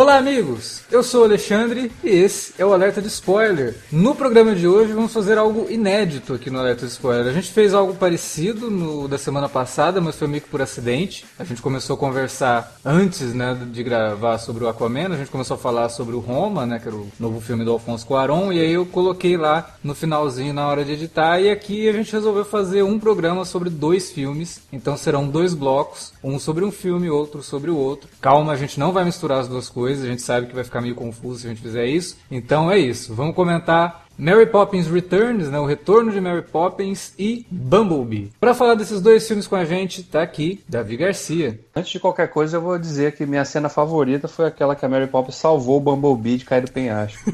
[0.00, 0.82] Olá, amigos!
[0.92, 3.74] Eu sou o Alexandre e esse é o Alerta de Spoiler.
[3.90, 7.26] No programa de hoje vamos fazer algo inédito aqui no Alerta de Spoiler.
[7.26, 11.26] A gente fez algo parecido no da semana passada, mas foi meio que por acidente.
[11.36, 15.56] A gente começou a conversar antes né, de gravar sobre o Aquaman, a gente começou
[15.56, 18.60] a falar sobre o Roma, né, que era o novo filme do Alfonso Cuarón, e
[18.60, 22.44] aí eu coloquei lá no finalzinho na hora de editar, e aqui a gente resolveu
[22.44, 24.60] fazer um programa sobre dois filmes.
[24.72, 28.08] Então serão dois blocos, um sobre um filme, outro sobre o outro.
[28.20, 30.78] Calma, a gente não vai misturar as duas coisas, a gente sabe que vai ficar
[30.78, 32.16] ficar meio confuso se a gente fizer isso.
[32.30, 33.14] Então é isso.
[33.14, 38.32] Vamos comentar Mary Poppins Returns, né, o retorno de Mary Poppins e Bumblebee.
[38.40, 41.60] Para falar desses dois filmes com a gente, tá aqui Davi Garcia.
[41.74, 44.88] Antes de qualquer coisa, eu vou dizer que minha cena favorita foi aquela que a
[44.88, 47.32] Mary Poppins salvou o Bumblebee de cair do penhasco.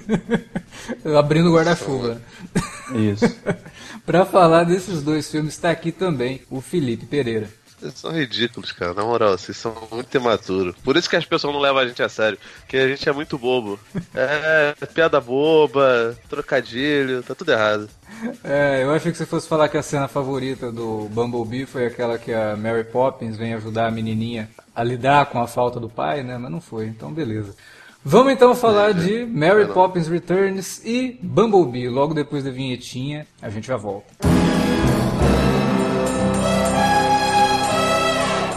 [1.18, 2.20] Abrindo o guarda-chuva.
[2.94, 3.34] Isso.
[4.04, 7.48] Para falar desses dois filmes, está aqui também o Felipe Pereira.
[7.84, 8.94] Vocês são ridículos, cara.
[8.94, 10.74] Na moral, vocês são muito imaturos.
[10.82, 12.38] Por isso que as pessoas não levam a gente a sério.
[12.66, 13.78] Que a gente é muito bobo.
[14.16, 17.88] É, piada boba, trocadilho, tá tudo errado.
[18.44, 22.16] É, eu achei que você fosse falar que a cena favorita do Bumblebee foi aquela
[22.16, 26.22] que a Mary Poppins vem ajudar a menininha a lidar com a falta do pai,
[26.22, 26.38] né?
[26.38, 27.54] Mas não foi, então beleza.
[28.04, 31.88] Vamos então falar é, de Mary Poppins Returns e Bumblebee.
[31.88, 34.43] Logo depois da vinhetinha, a gente já volta.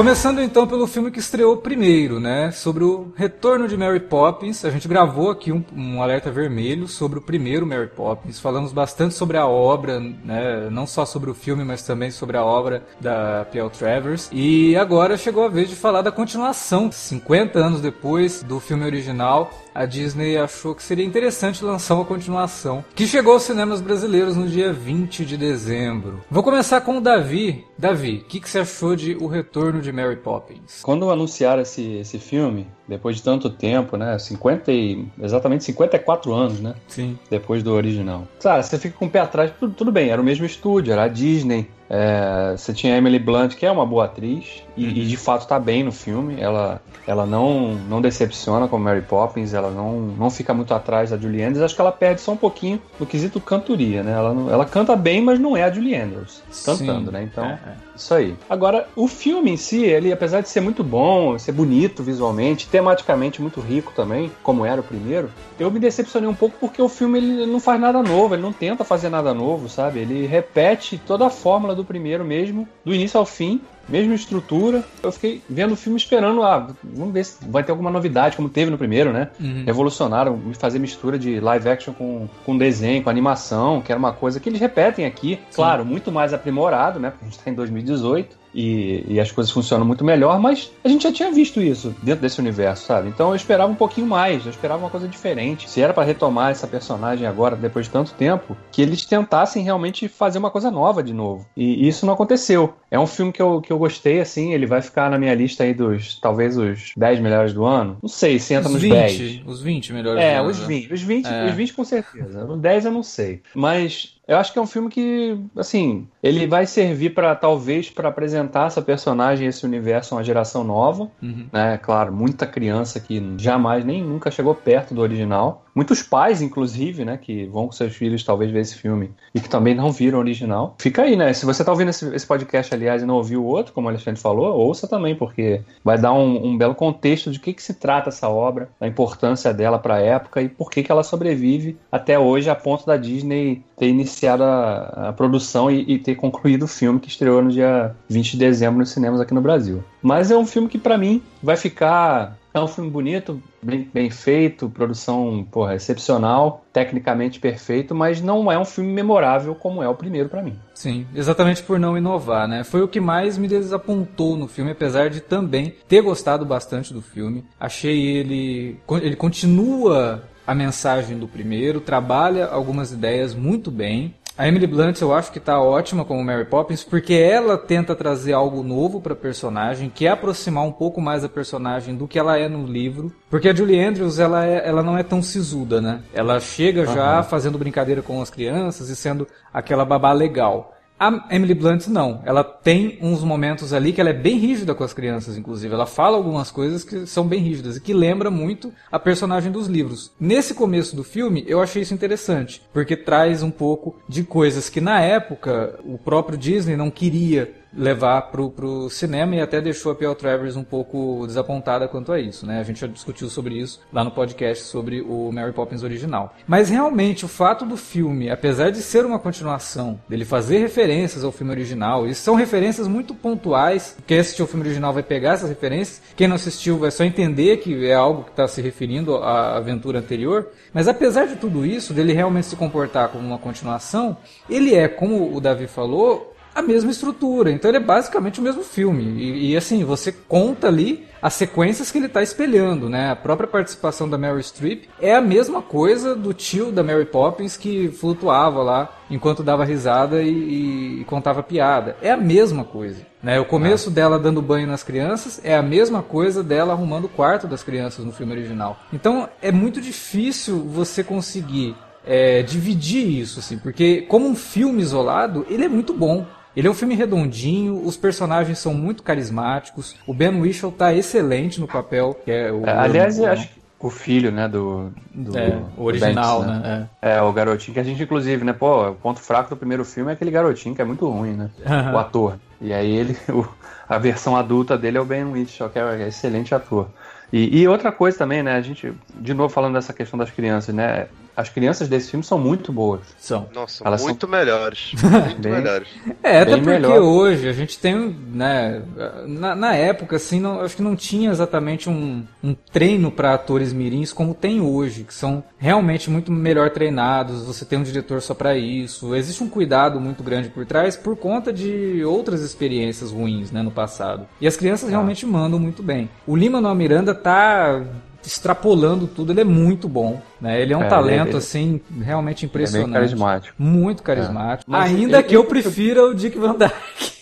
[0.00, 2.50] Começando então pelo filme que estreou primeiro, né?
[2.52, 4.64] Sobre o retorno de Mary Poppins.
[4.64, 8.40] A gente gravou aqui um, um, alerta vermelho sobre o primeiro Mary Poppins.
[8.40, 10.70] Falamos bastante sobre a obra, né?
[10.70, 13.68] Não só sobre o filme, mas também sobre a obra da P.L.
[13.68, 14.30] Travers.
[14.32, 19.50] E agora chegou a vez de falar da continuação, 50 anos depois do filme original
[19.74, 24.48] a Disney achou que seria interessante lançar uma continuação, que chegou aos cinemas brasileiros no
[24.48, 26.20] dia 20 de dezembro.
[26.30, 27.64] Vou começar com o Davi.
[27.78, 30.80] Davi, o que, que, você achou de O Retorno de Mary Poppins?
[30.82, 34.18] Quando anunciaram esse, esse filme, depois de tanto tempo, né?
[34.18, 36.74] 50 e, exatamente 54 anos, né?
[36.88, 37.18] Sim.
[37.30, 38.26] Depois do original.
[38.42, 41.04] Cara, você fica com o pé atrás, tudo, tudo bem, era o mesmo estúdio, era
[41.04, 41.68] a Disney.
[41.92, 44.90] É, você tinha Emily Blunt, que é uma boa atriz, e, uhum.
[44.90, 46.40] e, de fato tá bem no filme.
[46.40, 51.16] Ela, ela não, não decepciona como Mary Poppins, ela não, não fica muito atrás da
[51.16, 51.64] Julie Andrews.
[51.64, 54.12] Acho que ela perde só um pouquinho no quesito cantoria, né?
[54.12, 57.12] Ela, ela canta bem, mas não é a Julie Andrews cantando, Sim.
[57.12, 57.22] né?
[57.24, 57.89] Então, é, é.
[58.00, 58.36] Isso aí.
[58.48, 63.40] Agora, o filme em si, ele apesar de ser muito bom, ser bonito visualmente, tematicamente
[63.40, 67.18] muito rico também, como era o primeiro, eu me decepcionei um pouco porque o filme
[67.18, 70.00] ele não faz nada novo, ele não tenta fazer nada novo, sabe?
[70.00, 74.84] Ele repete toda a fórmula do primeiro mesmo, do início ao fim, mesma estrutura.
[75.02, 78.48] Eu fiquei vendo o filme esperando, ah, vamos ver se vai ter alguma novidade, como
[78.48, 79.30] teve no primeiro, né?
[79.38, 79.64] Uhum.
[79.66, 84.38] Revolucionaram fazer mistura de live action com, com desenho, com animação, que era uma coisa
[84.38, 85.36] que eles repetem aqui.
[85.50, 85.56] Sim.
[85.56, 87.10] Claro, muito mais aprimorado, né?
[87.10, 90.88] Porque a gente está em 2018 e, e, as coisas funcionam muito melhor, mas a
[90.88, 93.08] gente já tinha visto isso dentro desse universo, sabe?
[93.08, 95.68] Então eu esperava um pouquinho mais, eu esperava uma coisa diferente.
[95.68, 100.08] Se era para retomar essa personagem agora, depois de tanto tempo, que eles tentassem realmente
[100.08, 101.46] fazer uma coisa nova de novo.
[101.56, 102.74] E, e isso não aconteceu.
[102.90, 105.62] É um filme que eu, que eu gostei, assim, ele vai ficar na minha lista
[105.62, 107.98] aí dos, talvez, os 10 melhores do ano.
[108.02, 109.42] Não sei se entra os nos 20, 10.
[109.46, 110.48] Os 20 melhores é, do ano.
[110.48, 111.46] É, os 20, os 20, é.
[111.46, 112.44] os 20 com certeza.
[112.44, 113.42] Os 10 eu não sei.
[113.54, 118.08] Mas Eu acho que é um filme que, assim, ele vai servir para talvez para
[118.08, 121.46] apresentar essa personagem, esse universo a uma geração nova, uhum.
[121.52, 121.78] né?
[121.78, 125.64] Claro, muita criança que jamais nem nunca chegou perto do original.
[125.74, 129.48] Muitos pais, inclusive, né, que vão com seus filhos talvez ver esse filme e que
[129.48, 130.74] também não viram o original.
[130.78, 131.32] Fica aí, né?
[131.32, 133.90] Se você tá ouvindo esse, esse podcast, aliás, e não ouviu o outro, como o
[133.90, 137.74] Alexandre falou, ouça também, porque vai dar um, um belo contexto de que, que se
[137.74, 141.76] trata essa obra, da importância dela para a época e por que, que ela sobrevive
[141.90, 146.64] até hoje a ponto da Disney ter iniciado a, a produção e, e, ter concluído
[146.64, 149.82] o filme que estreou no dia 20 de dezembro nos cinemas aqui no Brasil.
[150.02, 154.10] Mas é um filme que para mim vai ficar é um filme bonito, bem, bem,
[154.10, 159.94] feito, produção porra, excepcional, tecnicamente perfeito, mas não é um filme memorável como é o
[159.94, 160.58] primeiro para mim.
[160.74, 162.64] Sim, exatamente por não inovar, né?
[162.64, 167.02] Foi o que mais me desapontou no filme, apesar de também ter gostado bastante do
[167.02, 167.44] filme.
[167.58, 168.78] Achei ele.
[169.02, 174.14] Ele continua a mensagem do primeiro, trabalha algumas ideias muito bem.
[174.40, 178.32] A Emily Blunt eu acho que está ótima como Mary Poppins, porque ela tenta trazer
[178.32, 182.18] algo novo para a personagem, que é aproximar um pouco mais a personagem do que
[182.18, 183.12] ela é no livro.
[183.28, 186.00] Porque a Julie Andrews, ela, é, ela não é tão sisuda, né?
[186.14, 186.94] Ela chega uhum.
[186.94, 190.74] já fazendo brincadeira com as crianças e sendo aquela babá legal.
[191.00, 192.20] A Emily Blunt não.
[192.26, 195.72] Ela tem uns momentos ali que ela é bem rígida com as crianças, inclusive.
[195.72, 199.66] Ela fala algumas coisas que são bem rígidas e que lembra muito a personagem dos
[199.66, 200.12] livros.
[200.20, 204.78] Nesse começo do filme, eu achei isso interessante, porque traz um pouco de coisas que
[204.78, 209.94] na época o próprio Disney não queria levar pro, pro cinema e até deixou a
[209.94, 210.14] P.L.
[210.14, 212.60] Travers um pouco desapontada quanto a isso, né?
[212.60, 216.34] A gente já discutiu sobre isso lá no podcast sobre o Mary Poppins original.
[216.46, 221.32] Mas realmente o fato do filme, apesar de ser uma continuação, dele fazer referências ao
[221.32, 225.48] filme original, e são referências muito pontuais, quem assistiu o filme original vai pegar essas
[225.48, 229.56] referências, quem não assistiu vai só entender que é algo que está se referindo à
[229.56, 234.16] aventura anterior, mas apesar de tudo isso, dele realmente se comportar como uma continuação,
[234.48, 237.50] ele é, como o Davi falou, a mesma estrutura.
[237.50, 239.02] Então ele é basicamente o mesmo filme.
[239.02, 243.10] E, e assim, você conta ali as sequências que ele está espelhando, né?
[243.10, 247.56] A própria participação da Mary Streep é a mesma coisa do tio da Mary Poppins
[247.56, 251.96] que flutuava lá enquanto dava risada e, e contava piada.
[252.00, 253.04] É a mesma coisa.
[253.22, 253.38] Né?
[253.38, 253.92] O começo ah.
[253.92, 258.04] dela dando banho nas crianças é a mesma coisa dela arrumando o quarto das crianças
[258.04, 258.78] no filme original.
[258.92, 261.76] Então é muito difícil você conseguir
[262.06, 266.26] é, dividir isso, assim, porque como um filme isolado, ele é muito bom.
[266.56, 271.60] Ele é um filme redondinho, os personagens são muito carismáticos, o Ben Whishaw tá excelente
[271.60, 272.64] no papel, que é o...
[272.66, 274.92] É, aliás, eu acho que o filho, né, do...
[275.14, 276.88] do é, o original, Banks, né?
[277.00, 277.16] É.
[277.16, 277.22] é.
[277.22, 280.14] o garotinho que a gente, inclusive, né, pô, o ponto fraco do primeiro filme é
[280.14, 281.50] aquele garotinho que é muito ruim, né?
[281.94, 282.36] o ator.
[282.60, 283.46] E aí ele, o,
[283.88, 286.88] a versão adulta dele é o Ben Whishaw, que é, é excelente ator.
[287.32, 288.56] E, e, outra coisa também, né?
[288.56, 291.06] A gente, de novo falando dessa questão das crianças, né?
[291.40, 293.00] As crianças desse filme são muito boas.
[293.18, 293.48] São.
[293.54, 294.30] Nossa, Elas muito são...
[294.30, 294.92] melhores.
[295.10, 295.88] Muito bem, melhores.
[296.22, 297.00] É, até porque melhor.
[297.00, 298.82] hoje a gente tem, né?
[299.26, 303.72] Na, na época, assim, não, acho que não tinha exatamente um, um treino para atores
[303.72, 307.44] mirins como tem hoje, que são realmente muito melhor treinados.
[307.44, 309.14] Você tem um diretor só para isso.
[309.14, 313.70] Existe um cuidado muito grande por trás por conta de outras experiências ruins, né, no
[313.70, 314.26] passado.
[314.40, 314.92] E as crianças ah.
[314.92, 316.08] realmente mandam muito bem.
[316.26, 317.82] O Lima Manuel Miranda tá
[318.24, 320.20] extrapolando tudo, ele é muito bom.
[320.40, 320.60] Né?
[320.60, 322.90] Ele é um é, talento, ele, assim, realmente impressionante.
[322.90, 323.54] É carismático.
[323.58, 324.74] Muito carismático.
[324.74, 324.78] É.
[324.78, 327.20] Ainda ele, que eu prefira o Dick Van Dyke.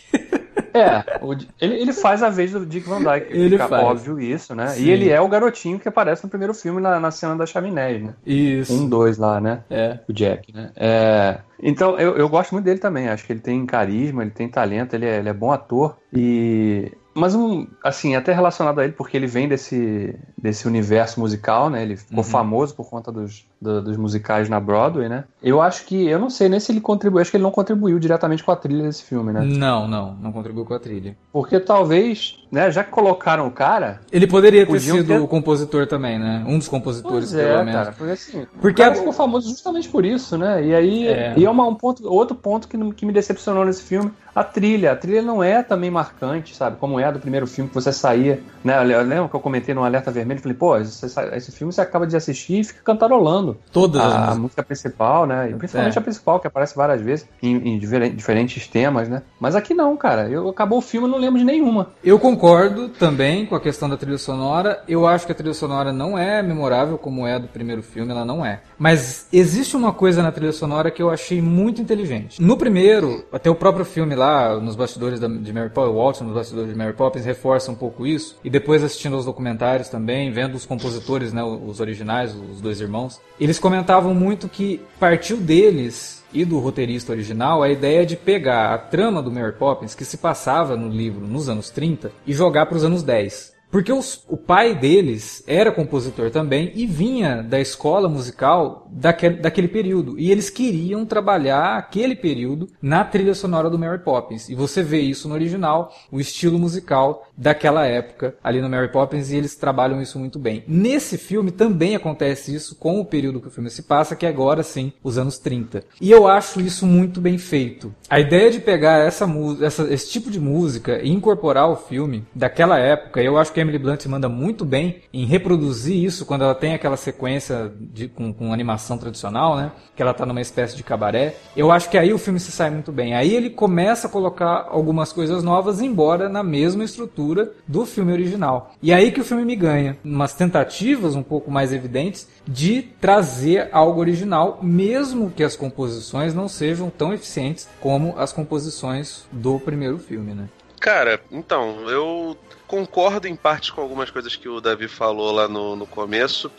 [0.74, 3.84] É, o, ele, ele faz a vez do Dick Van Dyke, ele fica faz.
[3.84, 4.68] óbvio isso, né?
[4.68, 4.84] Sim.
[4.84, 7.98] E ele é o garotinho que aparece no primeiro filme na, na cena da chaminé,
[7.98, 8.14] né?
[8.24, 8.72] Isso.
[8.72, 9.64] Um, dois lá, né?
[9.70, 9.98] É.
[10.08, 10.70] O Jack, né?
[10.76, 13.08] É, então, eu, eu gosto muito dele também.
[13.08, 15.96] Acho que ele tem carisma, ele tem talento, ele é, ele é bom ator.
[16.12, 21.68] E mas um, assim, até relacionado a ele, porque ele vem desse, desse universo musical,
[21.68, 21.82] né?
[21.82, 22.24] Ele ficou uhum.
[22.24, 25.24] famoso por conta dos, do, dos musicais na Broadway, né?
[25.42, 27.98] Eu acho que, eu não sei nem se ele contribuiu, acho que ele não contribuiu
[27.98, 29.40] diretamente com a trilha desse filme, né?
[29.44, 31.16] Não, não, não contribuiu com a trilha.
[31.32, 34.00] Porque talvez, né, já que colocaram o cara...
[34.10, 35.20] Ele poderia ter sido ter...
[35.20, 36.44] o compositor também, né?
[36.46, 37.72] Um dos compositores, pois pelo é, menos.
[37.72, 38.96] Cara, porque assim, porque o cara a...
[38.96, 40.64] ficou famoso justamente por isso, né?
[40.64, 41.34] E aí, é.
[41.36, 44.92] e é uma, um ponto, outro ponto que, que me decepcionou nesse filme, a trilha.
[44.92, 46.76] A trilha não é também marcante, sabe?
[46.76, 48.78] Como é a do primeiro filme que você saía, né?
[48.82, 50.40] Lembra que eu comentei no Alerta Vermelho?
[50.40, 53.47] Falei, pô, esse, esse filme você acaba de assistir e fica cantarolando.
[53.72, 55.50] Todas a, a música principal, né?
[55.50, 56.00] E principalmente é.
[56.00, 59.22] a principal, que aparece várias vezes em, em, diferentes temas, né?
[59.40, 60.28] Mas aqui não, cara.
[60.28, 61.90] Eu acabou o filme não lembro de nenhuma.
[62.02, 64.82] Eu concordo também com a questão da trilha sonora.
[64.88, 68.10] Eu acho que a trilha sonora não é memorável como é a do primeiro filme,
[68.10, 68.60] ela não é.
[68.78, 72.40] Mas existe uma coisa na trilha sonora que eu achei muito inteligente.
[72.40, 76.70] No primeiro, até o próprio filme lá, nos bastidores de Mary Poppins, Walter nos bastidores
[76.70, 78.38] de Mary Poppins reforça um pouco isso.
[78.44, 83.20] E depois assistindo aos documentários também, vendo os compositores, né, os originais, os dois irmãos,
[83.40, 88.78] eles comentavam muito que partiu deles e do roteirista original a ideia de pegar a
[88.78, 92.76] trama do Mary Poppins, que se passava no livro nos anos 30, e jogar para
[92.76, 93.57] os anos 10.
[93.70, 99.68] Porque os, o pai deles era compositor também e vinha da escola musical daquele, daquele
[99.68, 100.18] período.
[100.18, 104.48] E eles queriam trabalhar aquele período na trilha sonora do Mary Poppins.
[104.48, 109.30] E você vê isso no original, o estilo musical daquela época ali no Mary Poppins,
[109.30, 110.64] e eles trabalham isso muito bem.
[110.66, 114.28] Nesse filme também acontece isso com o período que o filme se passa, que é
[114.28, 115.84] agora sim, os anos 30.
[116.00, 117.94] E eu acho isso muito bem feito.
[118.08, 119.26] A ideia de pegar essa,
[119.62, 123.62] essa esse tipo de música e incorporar ao filme daquela época, eu acho que que
[123.62, 128.32] Emily Blunt manda muito bem em reproduzir isso quando ela tem aquela sequência de, com,
[128.32, 129.72] com animação tradicional, né?
[129.96, 131.34] Que ela tá numa espécie de cabaré.
[131.56, 133.14] Eu acho que aí o filme se sai muito bem.
[133.14, 138.72] Aí ele começa a colocar algumas coisas novas, embora na mesma estrutura do filme original.
[138.80, 139.98] E aí que o filme me ganha.
[140.04, 146.46] Umas tentativas um pouco mais evidentes de trazer algo original, mesmo que as composições não
[146.46, 150.48] sejam tão eficientes como as composições do primeiro filme, né?
[150.78, 152.36] Cara, então, eu
[152.68, 156.52] concordo em parte com algumas coisas que o Davi falou lá no, no começo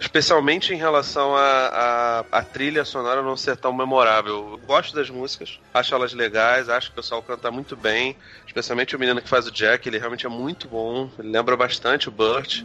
[0.00, 4.52] especialmente em relação à a, a, a, trilha sonora não ser tão memorável.
[4.52, 8.16] Eu gosto das músicas, acho elas legais, acho que o pessoal canta muito bem,
[8.50, 12.08] especialmente o menino que faz o Jack, ele realmente é muito bom, ele lembra bastante
[12.08, 12.62] o Burt.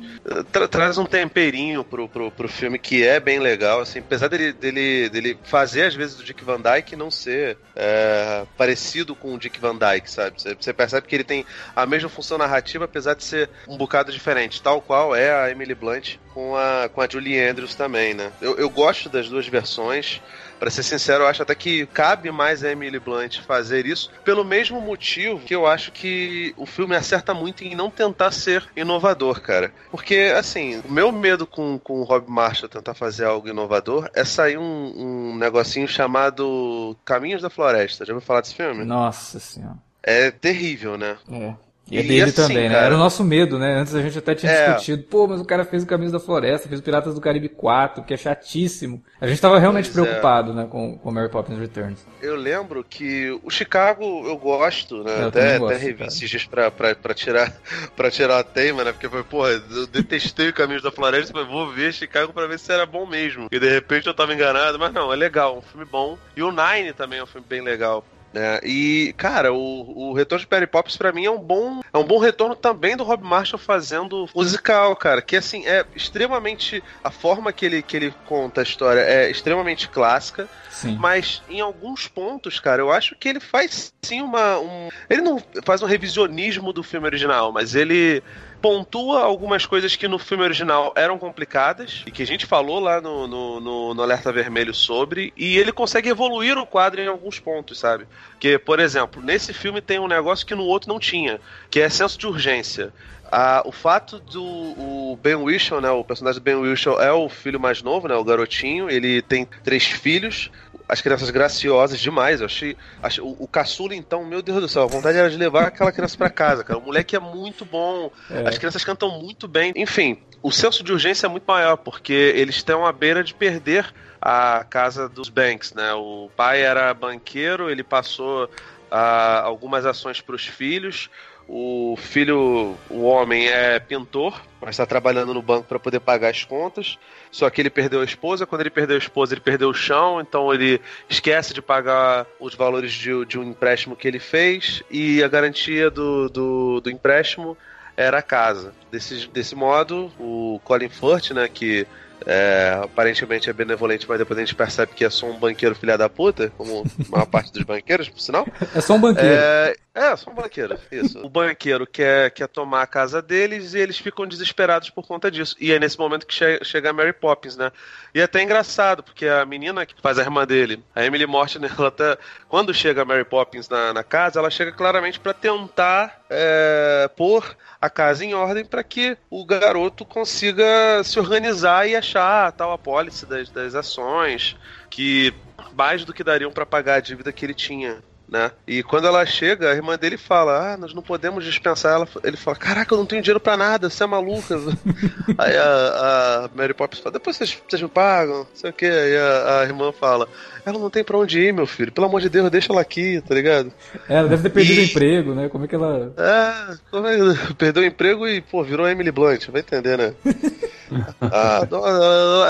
[0.51, 4.53] Tra traz um temperinho pro, pro, pro filme que é bem legal, assim, apesar dele,
[4.53, 9.37] dele, dele fazer às vezes do Dick Van Dyke não ser é, parecido com o
[9.37, 10.35] Dick Van Dyke, sabe?
[10.59, 14.61] Você percebe que ele tem a mesma função narrativa, apesar de ser um bocado diferente,
[14.61, 18.31] tal qual é a Emily Blunt com a, com a Julie Julie Andrews também, né?
[18.39, 20.21] Eu, eu gosto das duas versões.
[20.59, 24.43] Para ser sincero, eu acho até que cabe mais a Emily Blunt fazer isso, pelo
[24.43, 29.41] mesmo motivo que eu acho que o filme acerta muito em não tentar ser inovador,
[29.41, 29.73] cara.
[29.91, 34.23] Porque, assim, o meu medo com, com o Rob Marshall tentar fazer algo inovador é
[34.23, 38.05] sair um, um negocinho chamado Caminhos da Floresta.
[38.05, 38.83] Já ouviu falar desse filme?
[38.85, 39.77] Nossa senhora.
[40.01, 41.17] É terrível, né?
[41.31, 41.53] É.
[41.89, 42.75] E, dele assim, também, né?
[42.75, 43.75] Era o nosso medo, né?
[43.79, 44.65] Antes a gente até tinha é.
[44.67, 47.47] discutido, pô, mas o cara fez o Caminhos da Floresta, fez o Piratas do Caribe
[47.47, 49.03] 4, que é chatíssimo.
[49.21, 50.01] A gente tava realmente pois é.
[50.01, 50.55] preocupado, é.
[50.55, 51.99] né, com, com Mary Poppins Returns.
[52.21, 55.23] Eu lembro que o Chicago eu gosto, né?
[55.23, 57.53] Eu até, gosto, até revi esses dias pra, pra, pra, tirar,
[57.95, 58.91] pra tirar a teima, né?
[58.91, 62.57] Porque foi, porra, eu detestei o Caminhos da Floresta, mas vou ver Chicago pra ver
[62.57, 63.47] se era bom mesmo.
[63.51, 66.17] E de repente eu tava enganado, mas não, é legal, um filme bom.
[66.35, 68.03] E o Nine também é um filme bem legal.
[68.35, 71.97] É, e, cara, o, o retorno de Perry Pops para mim é um bom é
[71.97, 75.21] um bom retorno também do Rob Marshall fazendo musical, cara.
[75.21, 76.83] Que assim, é extremamente.
[77.01, 80.49] A forma que ele, que ele conta a história é extremamente clássica.
[80.69, 80.97] Sim.
[80.99, 84.59] Mas em alguns pontos, cara, eu acho que ele faz sim uma.
[84.59, 88.21] Um, ele não faz um revisionismo do filme original, mas ele
[88.61, 92.99] pontua algumas coisas que no filme original eram complicadas e que a gente falou lá
[92.99, 97.39] no, no, no, no Alerta Vermelho sobre, e ele consegue evoluir o quadro em alguns
[97.39, 98.07] pontos, sabe?
[98.39, 101.89] Que, por exemplo, nesse filme tem um negócio que no outro não tinha, que é
[101.89, 102.93] senso de urgência.
[103.31, 107.27] Ah, o fato do o Ben Whishaw, né, o personagem do Ben Whishaw é o
[107.27, 110.51] filho mais novo, né, o garotinho, ele tem três filhos,
[110.87, 112.39] as crianças graciosas demais.
[112.39, 112.77] Eu achei.
[113.01, 115.91] achei o, o caçula, então, meu Deus do céu, a vontade era de levar aquela
[115.91, 116.79] criança para casa, cara.
[116.79, 118.47] O moleque é muito bom, é.
[118.47, 119.73] as crianças cantam muito bem.
[119.75, 123.93] Enfim, o senso de urgência é muito maior, porque eles estão à beira de perder
[124.21, 125.93] a casa dos Banks, né?
[125.93, 128.49] O pai era banqueiro, ele passou
[128.89, 131.09] ah, algumas ações para os filhos.
[131.47, 136.43] O filho, o homem, é pintor, mas está trabalhando no banco para poder pagar as
[136.43, 136.97] contas.
[137.31, 138.47] Só que ele perdeu a esposa.
[138.47, 140.19] Quando ele perdeu a esposa, ele perdeu o chão.
[140.19, 144.81] Então ele esquece de pagar os valores de, de um empréstimo que ele fez.
[144.89, 147.55] E a garantia do, do, do empréstimo
[147.95, 148.73] era a casa.
[148.91, 151.85] Desse, desse modo, o Colin Firth, né, que
[152.25, 155.97] é, aparentemente é benevolente, mas depois a gente percebe que é só um banqueiro filha
[155.97, 158.47] da puta, como a maior parte dos banqueiros, por sinal.
[158.75, 159.29] É só um banqueiro.
[159.29, 161.25] É, é só um banqueiro, isso.
[161.25, 165.55] O banqueiro quer, quer tomar a casa deles e eles ficam desesperados por conta disso.
[165.59, 167.71] E é nesse momento que che chega a Mary Poppins, né?
[168.13, 171.59] E é até engraçado, porque a menina que faz a irmã dele, a Emily Morton,
[171.77, 172.17] ela até.
[172.49, 177.55] Quando chega a Mary Poppins na, na casa, ela chega claramente para tentar é, pôr
[177.79, 182.71] a casa em ordem para que o garoto consiga se organizar e achar a tal
[182.71, 184.55] apólice das, das ações
[184.89, 185.33] que
[185.73, 188.51] mais do que dariam para pagar a dívida que ele tinha né?
[188.67, 192.07] E quando ela chega, a irmã dele fala: Ah, nós não podemos dispensar ela.
[192.23, 194.55] Ele fala: Caraca, eu não tenho dinheiro pra nada, você é maluca.
[195.37, 198.85] Aí a, a, Mary Poppins fala: Depois vocês, vocês me pagam, não sei o que.
[198.85, 200.27] Aí a, a, irmã fala:
[200.65, 201.91] Ela não tem pra onde ir, meu filho.
[201.91, 203.71] Pelo amor de Deus, deixa ela aqui, tá ligado?
[204.09, 204.83] É, ela deve ter perdido e...
[204.83, 205.49] o emprego, né?
[205.49, 206.13] Como é que ela.
[206.17, 207.17] É, como é...
[207.57, 210.13] perdeu o emprego e, pô, virou Emily Blunt, vai entender, né?
[211.21, 211.67] ah,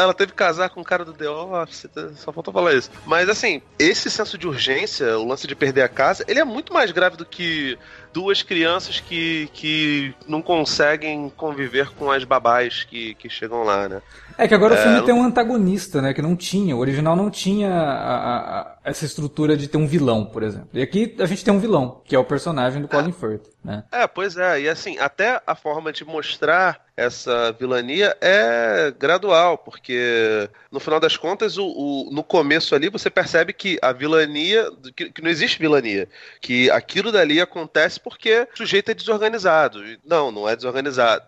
[0.01, 2.91] ela teve que casar com o cara do The Office, só faltou falar isso.
[3.05, 6.71] Mas assim, esse senso de urgência, o lance de perder a casa, ele é muito
[6.71, 7.77] mais grave do que
[8.13, 14.01] duas crianças que, que não conseguem conviver com as babás que, que chegam lá, né?
[14.37, 16.13] É que agora é, o filme tem um antagonista, né?
[16.13, 16.75] Que não tinha.
[16.75, 20.69] O original não tinha a, a, essa estrutura de ter um vilão, por exemplo.
[20.73, 23.13] E aqui a gente tem um vilão, que é o personagem do Colin é.
[23.13, 23.83] Firth, né?
[23.91, 24.61] É, pois é.
[24.61, 31.17] E assim, até a forma de mostrar essa vilania é gradual, porque no final das
[31.17, 35.59] contas, o, o no começo ali você percebe que a vilania, que, que, não existe
[35.59, 36.07] vilania,
[36.39, 39.83] que aquilo dali acontece porque o sujeito é desorganizado.
[40.05, 41.25] Não, não é desorganizado.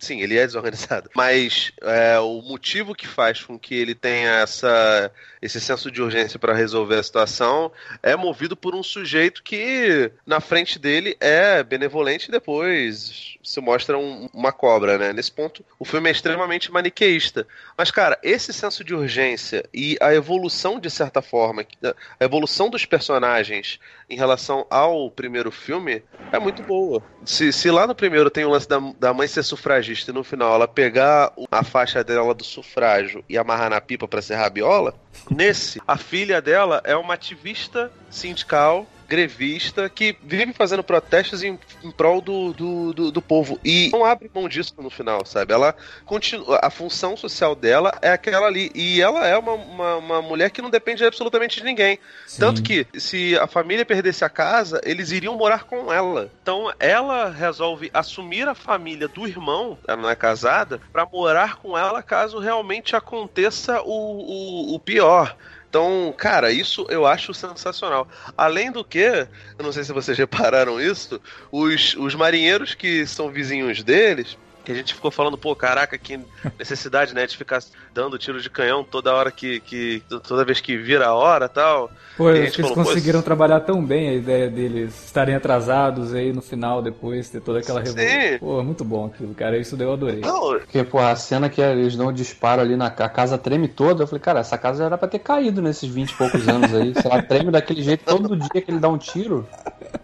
[0.00, 1.10] Sim, ele é desorganizado.
[1.14, 5.10] Mas é, o motivo que faz com que ele tenha essa,
[5.44, 7.70] esse senso de urgência para resolver a situação
[8.02, 13.98] é movido por um sujeito que na frente dele é benevolente e depois se mostra
[13.98, 15.12] um, uma cobra, né?
[15.12, 17.46] Nesse ponto, o filme é extremamente maniqueísta.
[17.76, 22.86] Mas, cara, esse senso de urgência e a evolução, de certa forma, a evolução dos
[22.86, 27.02] personagens em relação ao primeiro filme é muito boa.
[27.22, 30.24] Se, se lá no primeiro tem o lance da, da mãe ser sufragista e no
[30.24, 34.94] final ela pegar a faixa dela do sufrágio e amarrar na pipa para ser rabiola,
[35.34, 41.90] nesse, a filha dela é uma ativista sindical grevista que vive fazendo protestos em, em
[41.90, 43.58] prol do, do, do, do, povo.
[43.64, 45.52] E não abre mão disso no final, sabe?
[45.52, 46.60] Ela continua.
[46.62, 48.70] A função social dela é aquela ali.
[48.74, 51.98] E ela é uma, uma, uma mulher que não depende absolutamente de ninguém.
[52.26, 52.40] Sim.
[52.40, 56.30] Tanto que, se a família perdesse a casa, eles iriam morar com ela.
[56.42, 61.76] Então, ela resolve assumir a família do irmão, ela não é casada, para morar com
[61.76, 65.36] ela caso realmente aconteça o, o, o pior.
[65.74, 68.06] Então, cara, isso eu acho sensacional.
[68.36, 69.26] Além do que,
[69.58, 74.72] eu não sei se vocês repararam isso, os, os marinheiros que são vizinhos deles, que
[74.72, 76.18] a gente ficou falando, pô, caraca, que
[76.58, 80.76] necessidade, né, de ficar dando tiro de canhão toda hora que, que toda vez que
[80.76, 81.90] vira a hora tal.
[82.16, 86.32] Pô, acho que eles falou, conseguiram trabalhar tão bem a ideia deles estarem atrasados aí
[86.32, 88.38] no final depois, ter toda aquela revolução.
[88.40, 90.20] Pô, muito bom aquilo, cara, isso eu adorei.
[90.20, 93.66] Não, Porque, pô, a cena que eles dão o disparo ali na a casa treme
[93.68, 96.48] toda, eu falei, cara, essa casa já era pra ter caído nesses 20 e poucos
[96.48, 96.94] anos aí.
[96.94, 99.46] Se ela treme daquele jeito todo dia que ele dá um tiro,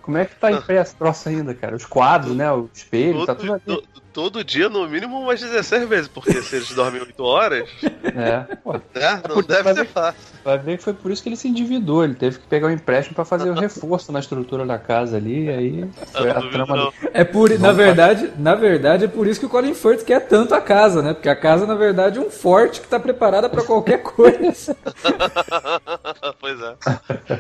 [0.03, 1.77] como é que tá em pé essa troça ainda, cara?
[1.77, 3.83] Os quadros, né, o espelho, tá tudo aqui
[4.13, 7.69] todo dia, no mínimo, umas 16 vezes, porque se eles dormem 8 horas.
[7.83, 8.75] É, pô.
[8.95, 10.21] É, não deve ser fácil.
[10.45, 12.05] Vai ver que foi por isso que ele se endividou.
[12.05, 14.79] Ele teve que pegar o um empréstimo para fazer o um reforço na estrutura da
[14.79, 15.45] casa ali.
[15.45, 16.93] E aí foi a trama.
[17.13, 20.55] É por, na verdade, na verdade, é por isso que o Colin Firth quer tanto
[20.55, 21.15] a casa, né?
[21.15, 24.77] Porque a casa, na verdade, é um forte que tá preparada para qualquer coisa.
[26.39, 26.77] pois é.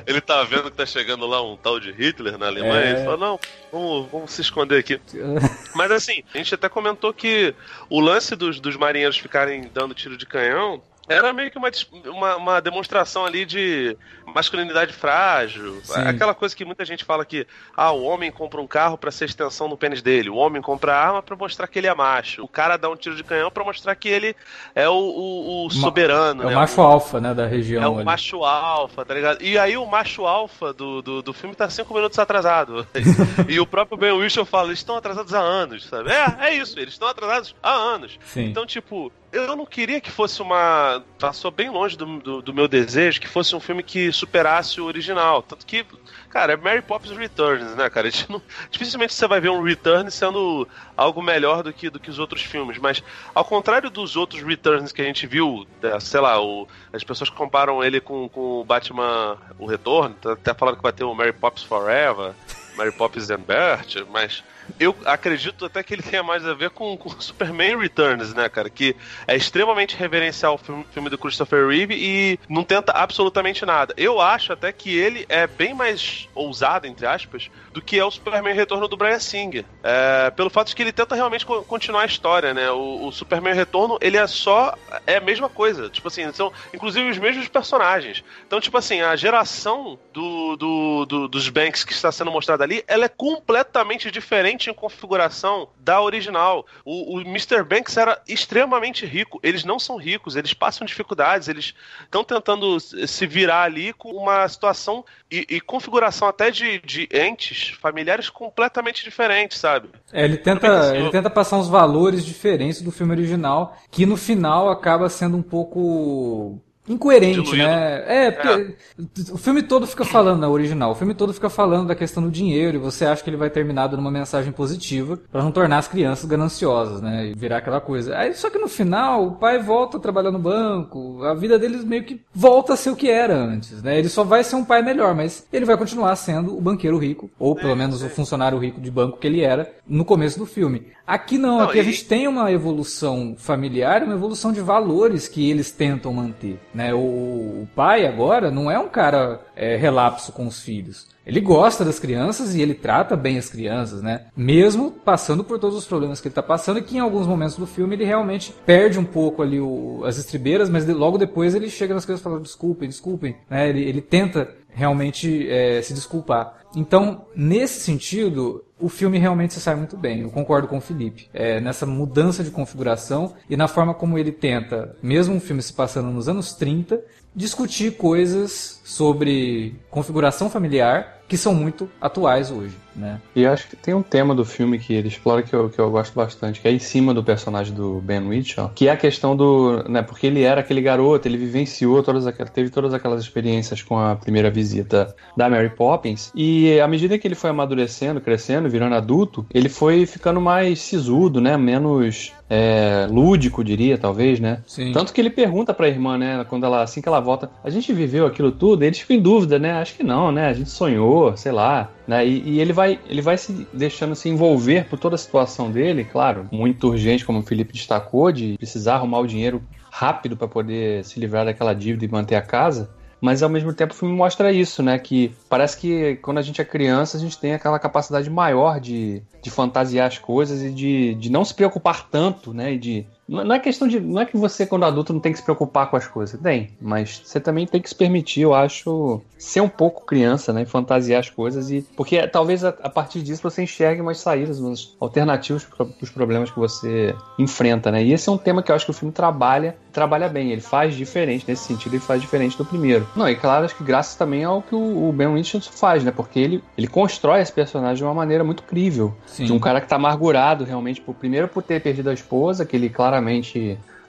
[0.07, 2.85] Ele tá vendo que tá chegando lá um tal de Hitler na Alemanha.
[2.85, 2.90] É...
[2.93, 3.40] Ele fala: não,
[3.71, 5.01] vamos, vamos se esconder aqui.
[5.75, 7.55] Mas assim, a gente até comentou que
[7.88, 11.70] o lance dos, dos marinheiros ficarem dando tiro de canhão era meio que uma,
[12.07, 13.96] uma, uma, demonstração ali de
[14.33, 15.81] masculinidade frágil.
[15.83, 16.01] Sim.
[16.03, 17.44] Aquela coisa que muita gente fala que
[17.77, 20.94] ah, o homem compra um carro para ser extensão do pênis dele, o homem compra
[20.94, 23.64] arma para mostrar que ele é macho, o cara dá um tiro de canhão para
[23.64, 24.37] mostrar que ele
[24.73, 26.44] é o, o, o soberano.
[26.44, 26.53] É né?
[26.53, 27.83] o macho alfa, né, da região.
[27.83, 28.05] É o ali.
[28.05, 29.42] macho alfa, tá ligado?
[29.42, 32.87] E aí o macho alfa do, do, do filme tá cinco minutos atrasado.
[33.49, 36.11] e o próprio Ben Whishaw fala, eles estão atrasados há anos, sabe?
[36.12, 38.16] É, é isso, eles estão atrasados há anos.
[38.25, 38.44] Sim.
[38.44, 41.03] Então, tipo, eu não queria que fosse uma.
[41.19, 44.87] Passou bem longe do, do, do, meu desejo que fosse um filme que superasse o
[44.87, 45.43] original.
[45.43, 45.87] Tanto que,
[46.29, 48.09] cara, é Mary Poppins Returns, né, cara?
[48.29, 50.66] Não, dificilmente você vai ver um Return sendo
[50.97, 52.79] algo melhor do que, do que os outros filmes.
[52.79, 53.03] Mas,
[53.35, 57.31] ao contrário dos outros Returns que a gente viu, é, sei lá, o, as pessoas
[57.31, 61.14] comparam ele com, com o Batman O Retorno, tá até falando que vai ter o
[61.14, 62.35] Mary Poppins Forever,
[62.77, 64.43] Mary Poppins and Bert, mas
[64.79, 68.69] eu acredito até que ele tenha mais a ver com, com Superman Returns, né, cara?
[68.69, 68.95] Que
[69.27, 73.95] é extremamente reverencial o filme, do Christopher Reeve e não tenta absolutamente nada.
[73.97, 78.11] Eu acho até que ele é bem mais ousado, entre aspas, do que é o
[78.11, 79.65] Superman Retorno do Brian Singer.
[79.83, 82.71] É, pelo fato de que ele tenta realmente co continuar a história, né?
[82.71, 84.77] O, o, Superman Retorno, ele é só.
[85.07, 85.89] É a mesma coisa.
[85.89, 88.25] Tipo assim, são inclusive os mesmos personagens.
[88.47, 92.85] Então, tipo assim, a geração do, do, do dos Banks que está sendo mostrada ali,
[92.87, 96.66] ela é completamente diferente em configuração da original.
[96.85, 97.62] O, o Mr.
[97.62, 99.40] Banks era extremamente rico.
[99.42, 104.46] Eles não são ricos, eles passam dificuldades, eles estão tentando se virar ali com uma
[104.49, 109.88] situação e, e configuração até de, de, entes familiares completamente diferentes, sabe?
[110.12, 114.68] É, ele tenta, ele tenta passar uns valores diferentes do filme original, que no final
[114.68, 117.68] acaba sendo um pouco incoerente, Diluído.
[117.68, 118.05] né?
[118.07, 119.33] É, porque é.
[119.33, 122.22] o filme todo fica falando, na né, original, o filme todo fica falando da questão
[122.22, 125.53] do dinheiro e você acha que ele vai terminar dando uma mensagem positiva para não
[125.53, 127.29] tornar as crianças gananciosas, né?
[127.29, 128.16] E virar aquela coisa.
[128.16, 131.85] Aí, só que no final, o pai volta a trabalhar no banco, a vida deles
[131.85, 133.98] meio que volta a ser o que era antes, né?
[133.98, 137.31] Ele só vai ser um pai melhor, mas ele vai continuar sendo o banqueiro rico,
[137.38, 140.88] ou pelo menos o funcionário rico de banco que ele era no começo do filme.
[141.07, 141.81] Aqui não, não aqui e...
[141.81, 146.80] a gente tem uma evolução familiar, uma evolução de valores que eles tentam manter, né?
[146.81, 146.95] Né?
[146.95, 151.07] O, o pai agora não é um cara é, relapso com os filhos.
[151.27, 154.23] Ele gosta das crianças e ele trata bem as crianças, né?
[154.35, 157.57] Mesmo passando por todos os problemas que ele está passando e que em alguns momentos
[157.57, 161.69] do filme ele realmente perde um pouco ali o, as estribeiras, mas logo depois ele
[161.69, 163.69] chega nas crianças e fala desculpem, desculpem, né?
[163.69, 166.61] Ele, ele tenta realmente é, se desculpar.
[166.75, 170.23] Então, nesse sentido, o filme realmente se sai muito bem.
[170.23, 171.29] Eu concordo com o Felipe.
[171.33, 175.73] É, nessa mudança de configuração e na forma como ele tenta, mesmo um filme se
[175.73, 177.01] passando nos anos 30,
[177.35, 183.21] discutir coisas sobre configuração familiar que são muito atuais hoje, né?
[183.37, 185.88] E acho que tem um tema do filme que ele explora que eu, que eu
[185.88, 189.37] gosto bastante, que é em cima do personagem do Ben Whishaw, que é a questão
[189.37, 193.81] do, né, porque ele era aquele garoto, ele vivenciou todas aquelas, teve todas aquelas experiências
[193.81, 198.69] com a primeira visita da Mary Poppins, e à medida que ele foi amadurecendo, crescendo,
[198.69, 204.61] virando adulto, ele foi ficando mais sisudo, né, menos é, lúdico, diria, talvez, né?
[204.67, 204.91] Sim.
[204.93, 207.93] Tanto que ele pergunta pra irmã, né, quando ela, assim que ela volta, a gente
[207.93, 208.83] viveu aquilo tudo?
[208.83, 209.75] Eles ficam em dúvida, né?
[209.75, 210.49] Acho que não, né?
[210.49, 212.27] A gente sonhou, sei lá, né?
[212.27, 216.03] E, e, ele vai ele vai se deixando se envolver por toda a situação dele,
[216.05, 221.05] claro, muito urgente, como o Felipe destacou, de precisar arrumar o dinheiro rápido para poder
[221.05, 222.91] se livrar daquela dívida e manter a casa.
[223.21, 224.99] Mas ao mesmo tempo o filme mostra isso, né?
[224.99, 229.23] Que parece que quando a gente é criança, a gente tem aquela capacidade maior de,
[229.43, 232.73] de fantasiar as coisas e de, de não se preocupar tanto, né?
[232.73, 234.01] E de não é questão de.
[234.01, 236.40] Não é que você, quando adulto, não tem que se preocupar com as coisas.
[236.40, 240.64] Tem, mas você também tem que se permitir, eu acho, ser um pouco criança, né?
[240.64, 241.87] Fantasiar as coisas e.
[241.97, 246.51] Porque talvez a, a partir disso você enxergue umas saídas, umas alternativas para os problemas
[246.51, 248.03] que você enfrenta, né?
[248.03, 250.51] E esse é um tema que eu acho que o filme trabalha, trabalha bem.
[250.51, 253.07] Ele faz diferente nesse sentido, ele faz diferente do primeiro.
[253.14, 256.11] Não, e claro, acho que graças também ao que o, o Ben Winston faz, né?
[256.11, 259.14] Porque ele, ele constrói esse personagem de uma maneira muito crível.
[259.25, 259.45] Sim.
[259.45, 262.75] De um cara que tá amargurado realmente, por, primeiro por ter perdido a esposa, que
[262.75, 263.20] ele claramente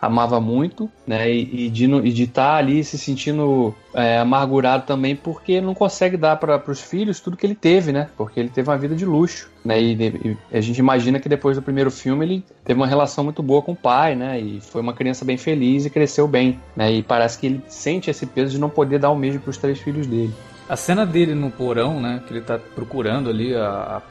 [0.02, 1.32] amava muito, né?
[1.32, 6.38] E, e de estar tá ali se sentindo é, amargurado também porque não consegue dar
[6.38, 8.10] para os filhos tudo que ele teve, né?
[8.18, 9.80] Porque ele teve uma vida de luxo, né?
[9.80, 13.44] E, e, a gente imagina que depois do primeiro filme ele teve uma relação muito
[13.44, 14.40] boa com o pai, né?
[14.40, 16.92] E foi uma criança bem feliz e cresceu bem, né?
[16.92, 19.58] E parece que ele sente esse peso de não poder dar o mesmo para os
[19.58, 20.34] três filhos dele.
[20.68, 22.24] A cena dele no porão, né?
[22.26, 24.02] Que ele tá procurando ali a, a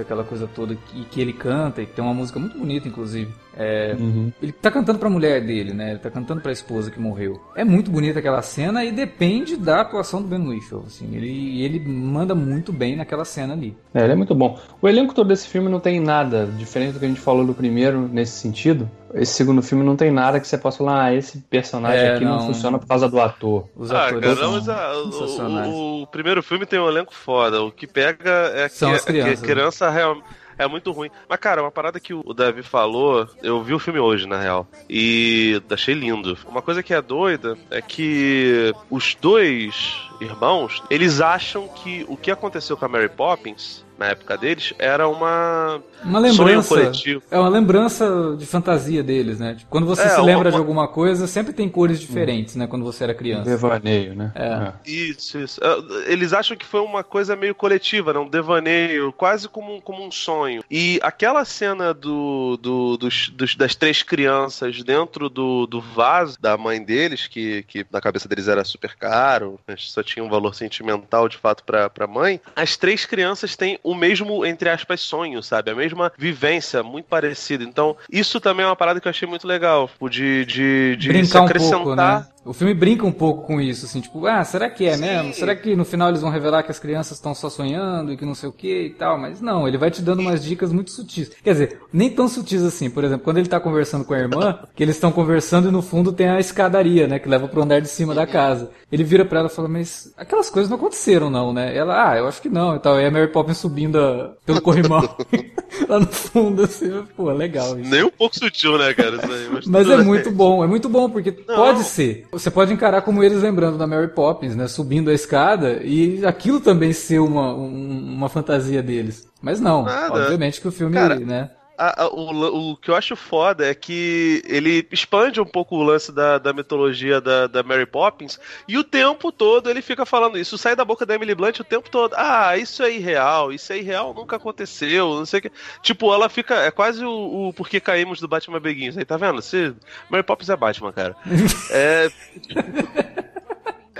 [0.00, 3.32] aquela coisa toda, e que ele canta, e tem uma música muito bonita, inclusive.
[3.56, 4.32] É, uhum.
[4.42, 5.90] Ele tá cantando pra mulher dele, né?
[5.90, 7.40] Ele tá cantando pra esposa que morreu.
[7.54, 11.14] É muito bonita aquela cena e depende da atuação do Ben Whishaw, assim.
[11.14, 13.76] Ele, ele manda muito bem naquela cena ali.
[13.94, 14.58] É, ele é muito bom.
[14.80, 17.54] O elenco todo desse filme não tem nada diferente do que a gente falou do
[17.54, 18.90] primeiro nesse sentido.
[19.14, 22.24] Esse segundo filme não tem nada que você possa falar, ah, esse personagem é, aqui
[22.24, 22.38] não.
[22.38, 22.46] não.
[22.46, 23.68] funciona por causa do ator.
[23.76, 27.62] Os ah, atores cara, mas a, o, o, primeiro filme tem um elenco foda.
[27.62, 29.96] O que pega é que, São as crianças, que a criança né?
[29.96, 31.10] realmente é muito ruim.
[31.28, 34.66] Mas, cara, uma parada que o Davi falou, eu vi o filme hoje, na real.
[34.88, 36.36] E achei lindo.
[36.48, 42.30] Uma coisa que é doida é que os dois irmãos, eles acham que o que
[42.30, 46.92] aconteceu com a Mary Poppins na época deles era uma uma lembrança
[47.30, 50.50] é uma lembrança de fantasia deles né tipo, quando você é, se lembra uma...
[50.50, 52.58] de alguma coisa sempre tem cores diferentes hum.
[52.58, 54.44] né quando você era criança devaneio né é.
[54.44, 54.72] é.
[54.84, 58.18] isso isso é, eles acham que foi uma coisa meio coletiva né?
[58.18, 63.54] um devaneio quase como um, como um sonho e aquela cena do, do dos, dos,
[63.54, 68.48] das três crianças dentro do, do vaso da mãe deles que, que na cabeça deles
[68.48, 73.06] era super caro só tinha um valor sentimental de fato para a mãe as três
[73.06, 75.70] crianças têm o mesmo, entre aspas, sonho, sabe?
[75.70, 77.62] A mesma vivência, muito parecida.
[77.62, 79.88] Então, isso também é uma parada que eu achei muito legal.
[80.10, 81.80] De, de, de Brincar se acrescentar.
[81.80, 82.26] Um pouco, né?
[82.44, 85.02] O filme brinca um pouco com isso, assim, tipo, ah, será que é Sim.
[85.02, 85.32] mesmo?
[85.34, 88.24] Será que no final eles vão revelar que as crianças estão só sonhando e que
[88.24, 89.16] não sei o que e tal?
[89.16, 91.30] Mas não, ele vai te dando umas dicas muito sutis.
[91.42, 92.90] Quer dizer, nem tão sutis assim.
[92.90, 95.82] Por exemplo, quando ele tá conversando com a irmã, que eles estão conversando e no
[95.82, 98.70] fundo tem a escadaria, né, que leva pro andar de cima da casa.
[98.90, 101.74] Ele vira pra ela e fala, mas aquelas coisas não aconteceram não, né?
[101.76, 103.00] Ela, ah, eu acho que não e tal.
[103.00, 105.02] E a Mary Poppins subindo a, pelo corrimão
[105.88, 107.88] lá no fundo, assim, pô, legal isso.
[107.88, 109.16] Nem um pouco sutil, né, cara?
[109.22, 111.54] Aí, mas, mas é muito bom, é muito bom, porque não.
[111.54, 112.26] pode ser.
[112.32, 114.66] Você pode encarar como eles lembrando da Mary Poppins, né?
[114.66, 119.28] Subindo a escada e aquilo também ser uma, um, uma fantasia deles.
[119.42, 120.14] Mas não, Nada.
[120.14, 121.50] obviamente que o filme, cara, né?
[121.82, 125.82] A, a, o, o que eu acho foda é que ele expande um pouco o
[125.82, 130.38] lance da, da mitologia da, da Mary Poppins e o tempo todo ele fica falando
[130.38, 130.56] isso.
[130.56, 132.14] Sai da boca da Emily Blunt o tempo todo.
[132.16, 135.52] Ah, isso é irreal, isso é irreal, nunca aconteceu, não sei o que.
[135.82, 136.54] Tipo, ela fica.
[136.54, 138.96] É quase o, o Porque Caímos do Batman Beguinhos.
[138.96, 139.42] Aí, tá vendo?
[139.42, 139.74] Você,
[140.08, 141.16] Mary Poppins é Batman, cara.
[141.70, 142.10] é.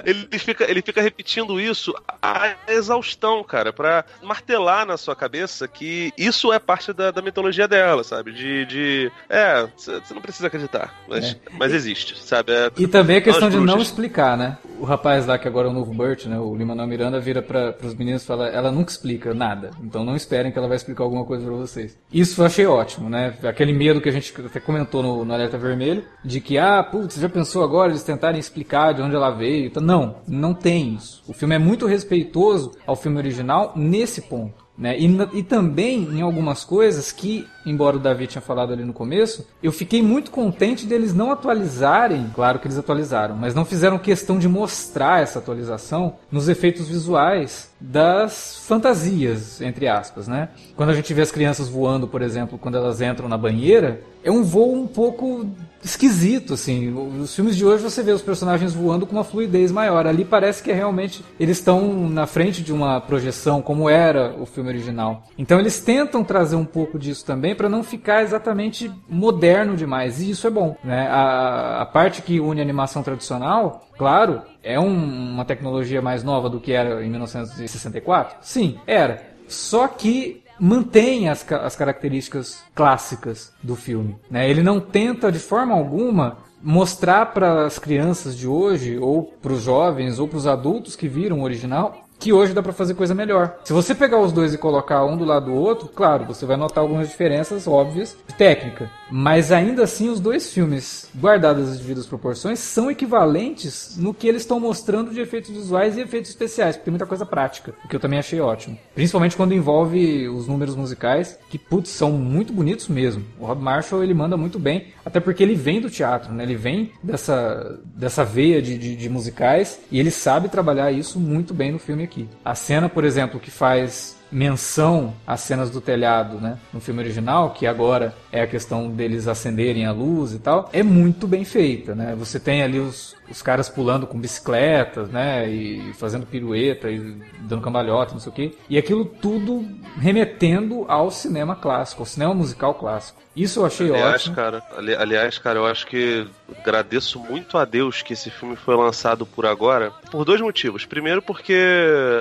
[0.05, 6.13] Ele fica, ele fica repetindo isso a exaustão, cara, para martelar na sua cabeça que
[6.17, 8.33] isso é parte da, da mitologia dela, sabe?
[8.33, 8.67] De.
[8.67, 11.37] de é, você não precisa acreditar, mas, é.
[11.59, 12.53] mas existe, sabe?
[12.53, 14.59] É, e também a questão de não explicar, né?
[14.79, 16.39] O rapaz lá, que agora é o novo Burt, né?
[16.39, 20.17] O Lima Miranda, vira para os meninos e fala: ela nunca explica nada, então não
[20.17, 21.99] esperem que ela vai explicar alguma coisa para vocês.
[22.13, 23.35] Isso eu achei ótimo, né?
[23.45, 27.17] Aquele medo que a gente até comentou no, no Alerta Vermelho, de que, ah, putz,
[27.17, 29.67] já pensou agora eles tentarem explicar de onde ela veio?
[29.67, 31.23] Então, não, não tem isso.
[31.29, 34.63] O filme é muito respeitoso ao filme original nesse ponto.
[34.77, 34.99] Né?
[34.99, 39.47] E, e, também em algumas coisas que, embora o Davi tinha falado ali no começo,
[39.63, 44.39] eu fiquei muito contente deles não atualizarem, claro que eles atualizaram, mas não fizeram questão
[44.39, 50.51] de mostrar essa atualização nos efeitos visuais das fantasias, entre aspas, né?
[50.77, 54.31] Quando a gente vê as crianças voando, por exemplo, quando elas entram na banheira, é
[54.31, 55.47] um voo um pouco
[55.85, 56.91] esquisito, assim.
[56.91, 60.07] Nos filmes de hoje você vê os personagens voando com uma fluidez maior.
[60.07, 64.71] Ali parece que realmente eles estão na frente de uma projeção, como era o filme
[64.71, 65.25] original.
[65.37, 70.21] Então eles tentam trazer um pouco disso também para não ficar exatamente moderno demais.
[70.21, 71.09] E isso é bom, né?
[71.09, 76.51] A, a parte que une a animação tradicional, claro, é um, uma tecnologia mais nova
[76.51, 78.39] do que era em 1964.
[78.41, 79.23] Sim, era.
[79.47, 84.17] Só que mantém as, as características clássicas do filme.
[84.29, 84.51] Né?
[84.51, 89.63] Ele não tenta de forma alguma mostrar para as crianças de hoje, ou para os
[89.63, 93.15] jovens, ou para os adultos que viram o original, que hoje dá para fazer coisa
[93.15, 93.59] melhor.
[93.63, 96.57] Se você pegar os dois e colocar um do lado do outro, claro, você vai
[96.57, 98.91] notar algumas diferenças óbvias de técnica.
[99.15, 104.41] Mas ainda assim, os dois filmes, guardadas as devidas proporções, são equivalentes no que eles
[104.41, 107.95] estão mostrando de efeitos visuais e efeitos especiais, porque tem muita coisa prática, o que
[107.95, 108.79] eu também achei ótimo.
[108.95, 113.23] Principalmente quando envolve os números musicais, que, putz, são muito bonitos mesmo.
[113.39, 116.45] O Rob Marshall, ele manda muito bem, até porque ele vem do teatro, né?
[116.45, 121.53] Ele vem dessa, dessa veia de, de, de musicais e ele sabe trabalhar isso muito
[121.53, 122.27] bem no filme aqui.
[122.43, 127.51] A cena, por exemplo, que faz menção às cenas do telhado, né, no filme original,
[127.51, 131.95] que agora é a questão deles acenderem a luz e tal, é muito bem feita,
[131.95, 132.15] né?
[132.19, 137.63] Você tem ali os, os caras pulando com bicicletas, né, e fazendo pirueta e dando
[137.63, 139.67] cambalhota, não sei o quê, e aquilo tudo
[139.99, 143.21] remetendo ao cinema clássico, ao cinema musical clássico.
[143.35, 144.37] Isso eu achei aliás, ótimo.
[144.37, 146.27] Cara, ali, aliás, cara, eu acho que
[146.59, 150.85] agradeço muito a Deus que esse filme foi lançado por agora, por dois motivos.
[150.85, 151.57] Primeiro, porque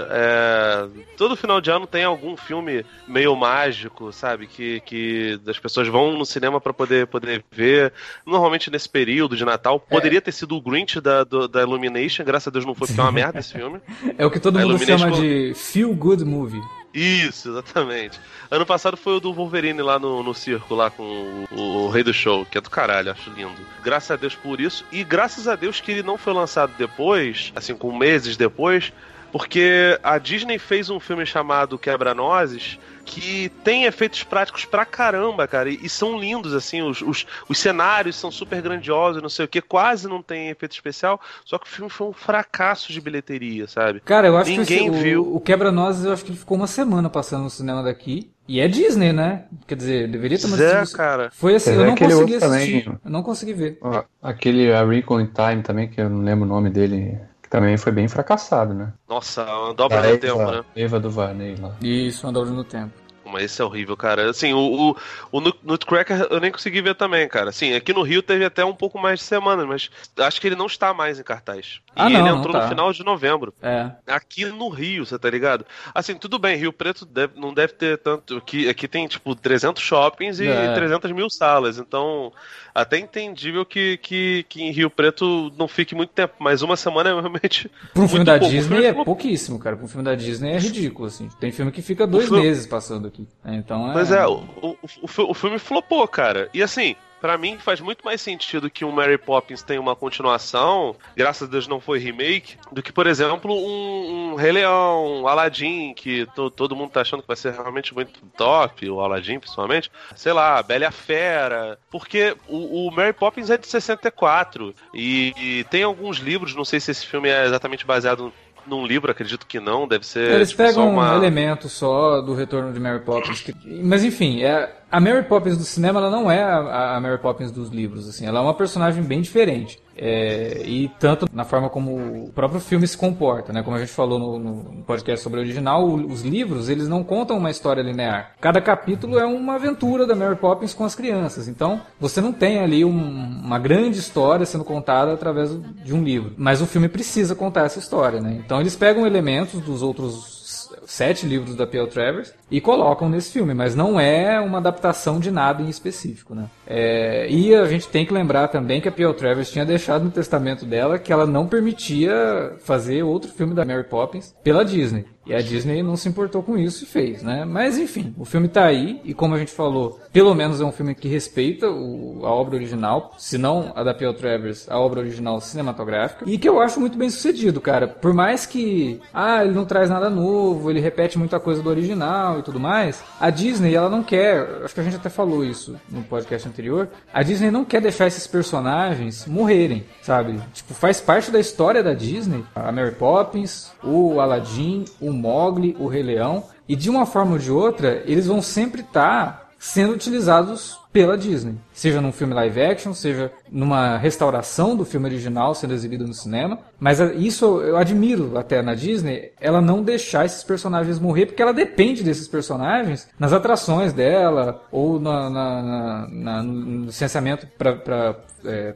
[0.09, 4.47] é, todo final de ano tem algum filme meio mágico, sabe?
[4.47, 7.91] Que, que as pessoas vão no cinema para poder, poder ver.
[8.25, 9.83] Normalmente nesse período de Natal.
[9.85, 9.93] É.
[9.93, 13.01] Poderia ter sido o Grinch da, do, da Illumination, graças a Deus não foi, porque
[13.01, 13.81] é uma merda esse filme.
[14.17, 16.61] É o que todo a mundo chama de Feel Good Movie.
[16.93, 18.19] Isso, exatamente.
[18.49, 22.03] Ano passado foi o do Wolverine lá no, no circo, lá com o, o, Rei
[22.03, 23.61] do Show, que é do caralho, acho lindo.
[23.81, 24.85] Graças a Deus por isso.
[24.91, 28.91] E graças a Deus que ele não foi lançado depois, assim, com meses depois,
[29.31, 32.77] porque a Disney fez um filme chamado Quebra-Nozes
[33.11, 37.59] que tem efeitos práticos pra caramba, cara, e, e são lindos, assim, os, os, os,
[37.59, 41.67] cenários são super grandiosos, não sei o que, quase não tem efeito especial, só que
[41.67, 43.99] o filme foi um fracasso de bilheteria, sabe?
[43.99, 45.23] Cara, eu acho Ninguém que esse, viu.
[45.23, 48.61] O, o Quebra-Nozes, eu acho que ele ficou uma semana passando no cinema daqui, e
[48.61, 49.43] é Disney, né?
[49.67, 51.29] Quer dizer, deveria ter mais É, cara.
[51.33, 52.83] Foi assim, eu não consegui assistir.
[52.83, 53.79] Também, eu não consegui ver.
[54.21, 57.19] Aquele A Recon in Time também, que eu não lembro o nome dele
[57.51, 58.93] também foi bem fracassado, né?
[59.09, 60.63] Nossa, uma dobra no tempo, né?
[60.73, 61.75] Eva do Varney lá.
[61.81, 62.93] Isso, uma dobra no tempo.
[63.31, 64.29] Mas esse é horrível, cara.
[64.29, 64.91] Assim, o,
[65.31, 67.49] o, o Nutcracker eu nem consegui ver também, cara.
[67.49, 70.55] Assim, aqui no Rio teve até um pouco mais de semana, mas acho que ele
[70.55, 71.79] não está mais em cartaz.
[71.95, 72.63] Ah, e não, ele entrou tá.
[72.63, 73.53] no final de novembro.
[73.61, 73.91] É.
[74.07, 75.65] Aqui no Rio, você tá ligado?
[75.93, 78.37] Assim, tudo bem, Rio Preto deve- não deve ter tanto.
[78.37, 80.73] Aqui, aqui tem, tipo, 300 shoppings e É.
[80.73, 81.77] 300 mil salas.
[81.77, 82.31] Então,
[82.73, 86.35] até entendível que, que, que em Rio Preto não fique muito tempo.
[86.39, 87.69] Mas uma semana é realmente.
[87.93, 88.51] Pra um filme da pouco.
[88.53, 89.75] Disney é pouquíssimo, cara.
[89.75, 91.29] Pra um filme da Disney é ridículo, assim.
[91.39, 93.20] Tem filme que fica dois filme- meses passando aqui.
[93.43, 93.55] Né?
[93.57, 93.93] Então é.
[93.93, 96.49] Pois é, o, o, o, fi- o filme flopou, cara.
[96.53, 100.95] E assim, pra mim faz muito mais sentido que um Mary Poppins tenha uma continuação,
[101.15, 105.27] graças a Deus não foi remake, do que, por exemplo, um, um Rei Leão, um
[105.27, 109.39] Aladdin, que to- todo mundo tá achando que vai ser realmente muito top, o Aladdin
[109.39, 109.91] principalmente.
[110.15, 111.77] Sei lá, Bela Fera.
[111.91, 116.79] Porque o, o Mary Poppins é de 64 e, e tem alguns livros, não sei
[116.79, 118.33] se esse filme é exatamente baseado
[118.67, 120.31] num livro, acredito que não, deve ser.
[120.31, 121.13] Eles tipo, só pegam uma...
[121.13, 123.41] um elemento só do retorno de Mary Poppins.
[123.41, 124.80] que- Mas enfim, é...
[124.91, 128.07] a Mary Poppins do cinema ela não é a, Mary Poppins dos livros.
[128.09, 128.25] Assim.
[128.25, 129.79] Ela é uma personagem bem diferente.
[129.95, 133.53] É, E tanto na forma como o próprio filme se comporta.
[133.53, 133.61] Né?
[133.63, 137.37] Como a gente falou no, no podcast sobre o original, os livros eles não contam
[137.37, 138.31] uma história linear.
[138.41, 141.47] Cada capítulo é uma aventura da Mary Poppins com as crianças.
[141.47, 145.51] Então você não tem ali um- uma grande história sendo contada através
[145.83, 146.33] de um livro.
[146.37, 148.19] Mas o filme precisa contar essa história.
[148.19, 148.41] Né?
[148.43, 150.40] Então eles pegam elementos dos outros
[150.85, 151.87] sete livros da P.L.
[151.87, 156.45] Travers e colocam nesse filme, mas não é uma adaptação de nada em específico, né?
[156.67, 159.13] É, e a gente tem que lembrar também que a P.L.
[159.13, 163.83] Travers tinha deixado no testamento dela que ela não permitia fazer outro filme da Mary
[163.83, 165.05] Poppins pela Disney.
[165.25, 167.45] E a Disney não se importou com isso e fez, né?
[167.45, 170.71] Mas enfim, o filme tá aí e como a gente falou, pelo menos é um
[170.71, 174.15] filme que respeita o- a obra original, se não a da P.L.
[174.15, 177.87] Travers, a obra original cinematográfica, e que eu acho muito bem sucedido, cara.
[177.87, 182.39] Por mais que, ah, ele não traz nada novo, ele repete muita coisa do original
[182.39, 185.75] e tudo mais, a Disney, ela não quer, acho que a gente até falou isso
[185.89, 190.39] no podcast anterior, a Disney não quer deixar esses personagens morrerem, sabe?
[190.53, 195.87] Tipo, faz parte da história da Disney, a Mary Poppins, o Aladdin, o Mogli, o
[195.87, 200.80] Rei Leão, e de uma forma ou de outra, eles vão sempre estar sendo utilizados
[200.91, 201.55] pela Disney.
[201.73, 206.59] Seja num filme live action, seja numa restauração do filme original sendo exibido no cinema.
[206.79, 211.41] Mas a- isso eu admiro até na Disney, ela não deixar esses personagens morrer, porque
[211.41, 218.15] ela depende desses personagens nas atrações dela, ou na, na- na- na- no licenciamento para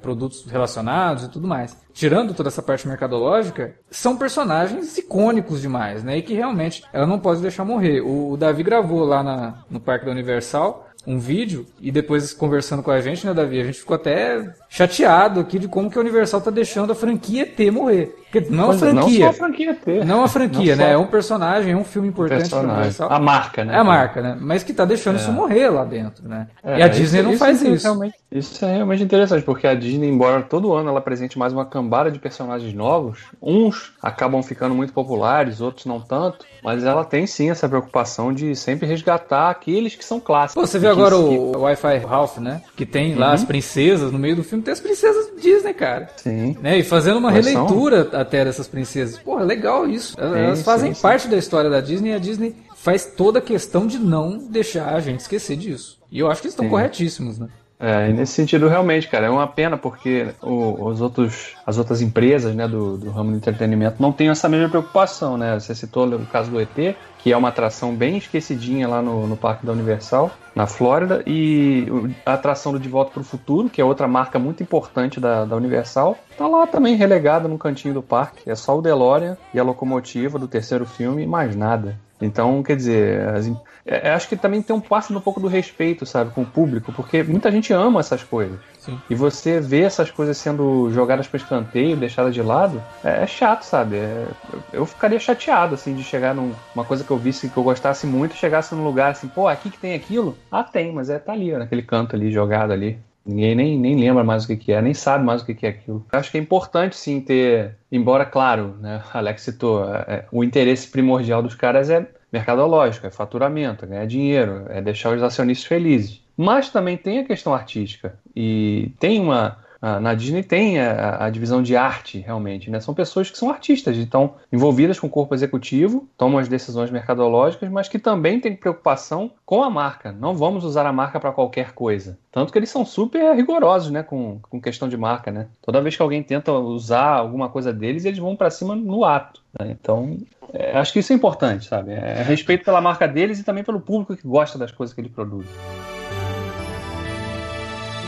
[0.01, 1.75] produtos relacionados e tudo mais.
[1.93, 6.17] Tirando toda essa parte mercadológica, são personagens icônicos demais, né?
[6.17, 8.01] E que realmente ela não pode deixar morrer.
[8.01, 12.81] O, o Davi gravou lá na- no Parque da Universal um vídeo e depois conversando
[12.81, 13.59] com a gente, né, Davi?
[13.61, 17.43] A gente ficou até chateado aqui de como que a Universal tá deixando a franquia
[17.43, 18.15] ET morrer.
[18.31, 19.23] Porque não a é, Não franquia.
[19.25, 20.03] só a franquia T.
[20.03, 20.93] Não a franquia, Não só né?
[20.93, 22.71] É um personagem, é um filme importante personagem.
[22.73, 23.11] Universal.
[23.11, 23.75] A marca, né?
[23.75, 24.37] É a marca, né?
[24.39, 26.47] Mas que tá deixando isso morrer lá dentro, né?
[26.63, 27.83] É, e a Disney isso- não faz é isso.
[27.85, 31.65] Realmente, isso é realmente interessante, porque a Disney, embora todo ano ela apresente mais uma
[31.65, 37.25] cambada de personagens novos, uns acabam ficando muito populares, outros não tanto, mas ela tem
[37.27, 40.61] sim essa preocupação de sempre resgatar aqueles que são clássicos.
[40.61, 42.61] Pô, você viu agora que- o Wi-Fi Ralph, né?
[42.75, 43.33] Que tem lá Uhum.
[43.33, 46.09] as princesas no meio do filme, tem as princesas Disney, cara.
[46.17, 46.57] Sim.
[46.61, 46.79] Né?
[46.79, 49.17] E fazendo uma Mas são- releitura até dessas princesas.
[49.19, 50.15] Porra, legal isso.
[50.19, 51.01] Elas, elas fazem sim, sim.
[51.01, 54.93] parte da história da Disney e a Disney faz toda a questão de não deixar
[54.93, 55.97] a gente esquecer disso.
[56.11, 56.69] E eu acho que eles estão Sim.
[56.71, 57.47] corretíssimos, né?
[57.77, 62.55] É, nesse sentido, realmente, cara, é uma pena porque o- os outros, as outras empresas
[62.55, 65.59] né, do, do ramo do entretenimento não têm essa mesma preocupação, né?
[65.59, 69.35] Você citou o caso do ET, que é uma atração bem esquecidinha lá no, no
[69.35, 71.85] Parque da Universal, na Flórida, e
[72.25, 75.43] a atração do De Volta para o Futuro, que é outra marca muito importante da,
[75.43, 78.49] da Universal, tá lá também relegada no cantinho do parque.
[78.49, 81.97] É só o DeLorean e a locomotiva do terceiro filme e mais nada.
[82.25, 85.47] Então, quer dizer, as em- é, acho que também tem um passo um pouco do
[85.47, 88.59] respeito, sabe, com o público, porque muita gente ama essas coisas.
[88.77, 89.01] Sim.
[89.09, 93.63] E você vê essas coisas sendo jogadas para escanteio, deixadas de lado, é, é chato,
[93.63, 93.97] sabe?
[93.97, 94.33] É-
[94.71, 98.35] eu ficaria chateado, assim, de chegar numa coisa que eu visse que eu gostasse muito,
[98.35, 100.37] chegasse num lugar assim, pô, aqui que tem aquilo?
[100.51, 102.99] Ah, tem, mas é tá ali, ó, naquele canto ali, jogado ali.
[103.25, 105.65] Ninguém nem, nem lembra mais o que, que é, nem sabe mais o que, que
[105.65, 106.05] é aquilo.
[106.13, 107.75] Eu acho que é importante, sim, ter.
[107.91, 113.85] Embora, claro, né, Alex citou, é, o interesse primordial dos caras é mercadológico, é faturamento,
[113.85, 116.21] é ganhar dinheiro, é deixar os acionistas felizes.
[116.35, 118.19] Mas também tem a questão artística.
[118.35, 119.57] E tem uma.
[119.87, 122.69] A- Na Disney tem a, a divisão de arte, realmente.
[122.69, 122.79] Né?
[122.79, 127.69] São pessoas que são artistas, estão envolvidas com o corpo executivo, tomam as decisões mercadológicas,
[127.69, 130.11] mas que também têm preocupação com a marca.
[130.11, 132.17] Não vamos usar a marca para qualquer coisa.
[132.31, 134.03] Tanto que eles são super rigorosos né?
[134.03, 135.31] com, com questão de marca.
[135.31, 135.47] Né?
[135.61, 139.41] Toda vez que alguém tenta usar alguma coisa deles, eles vão para cima no ato.
[139.59, 139.75] né?
[139.79, 140.17] Então
[140.53, 141.91] É, acho que isso é importante, sabe?
[141.91, 145.09] É respeito pela marca deles e também pelo público que gosta das coisas que ele
[145.09, 145.45] produz.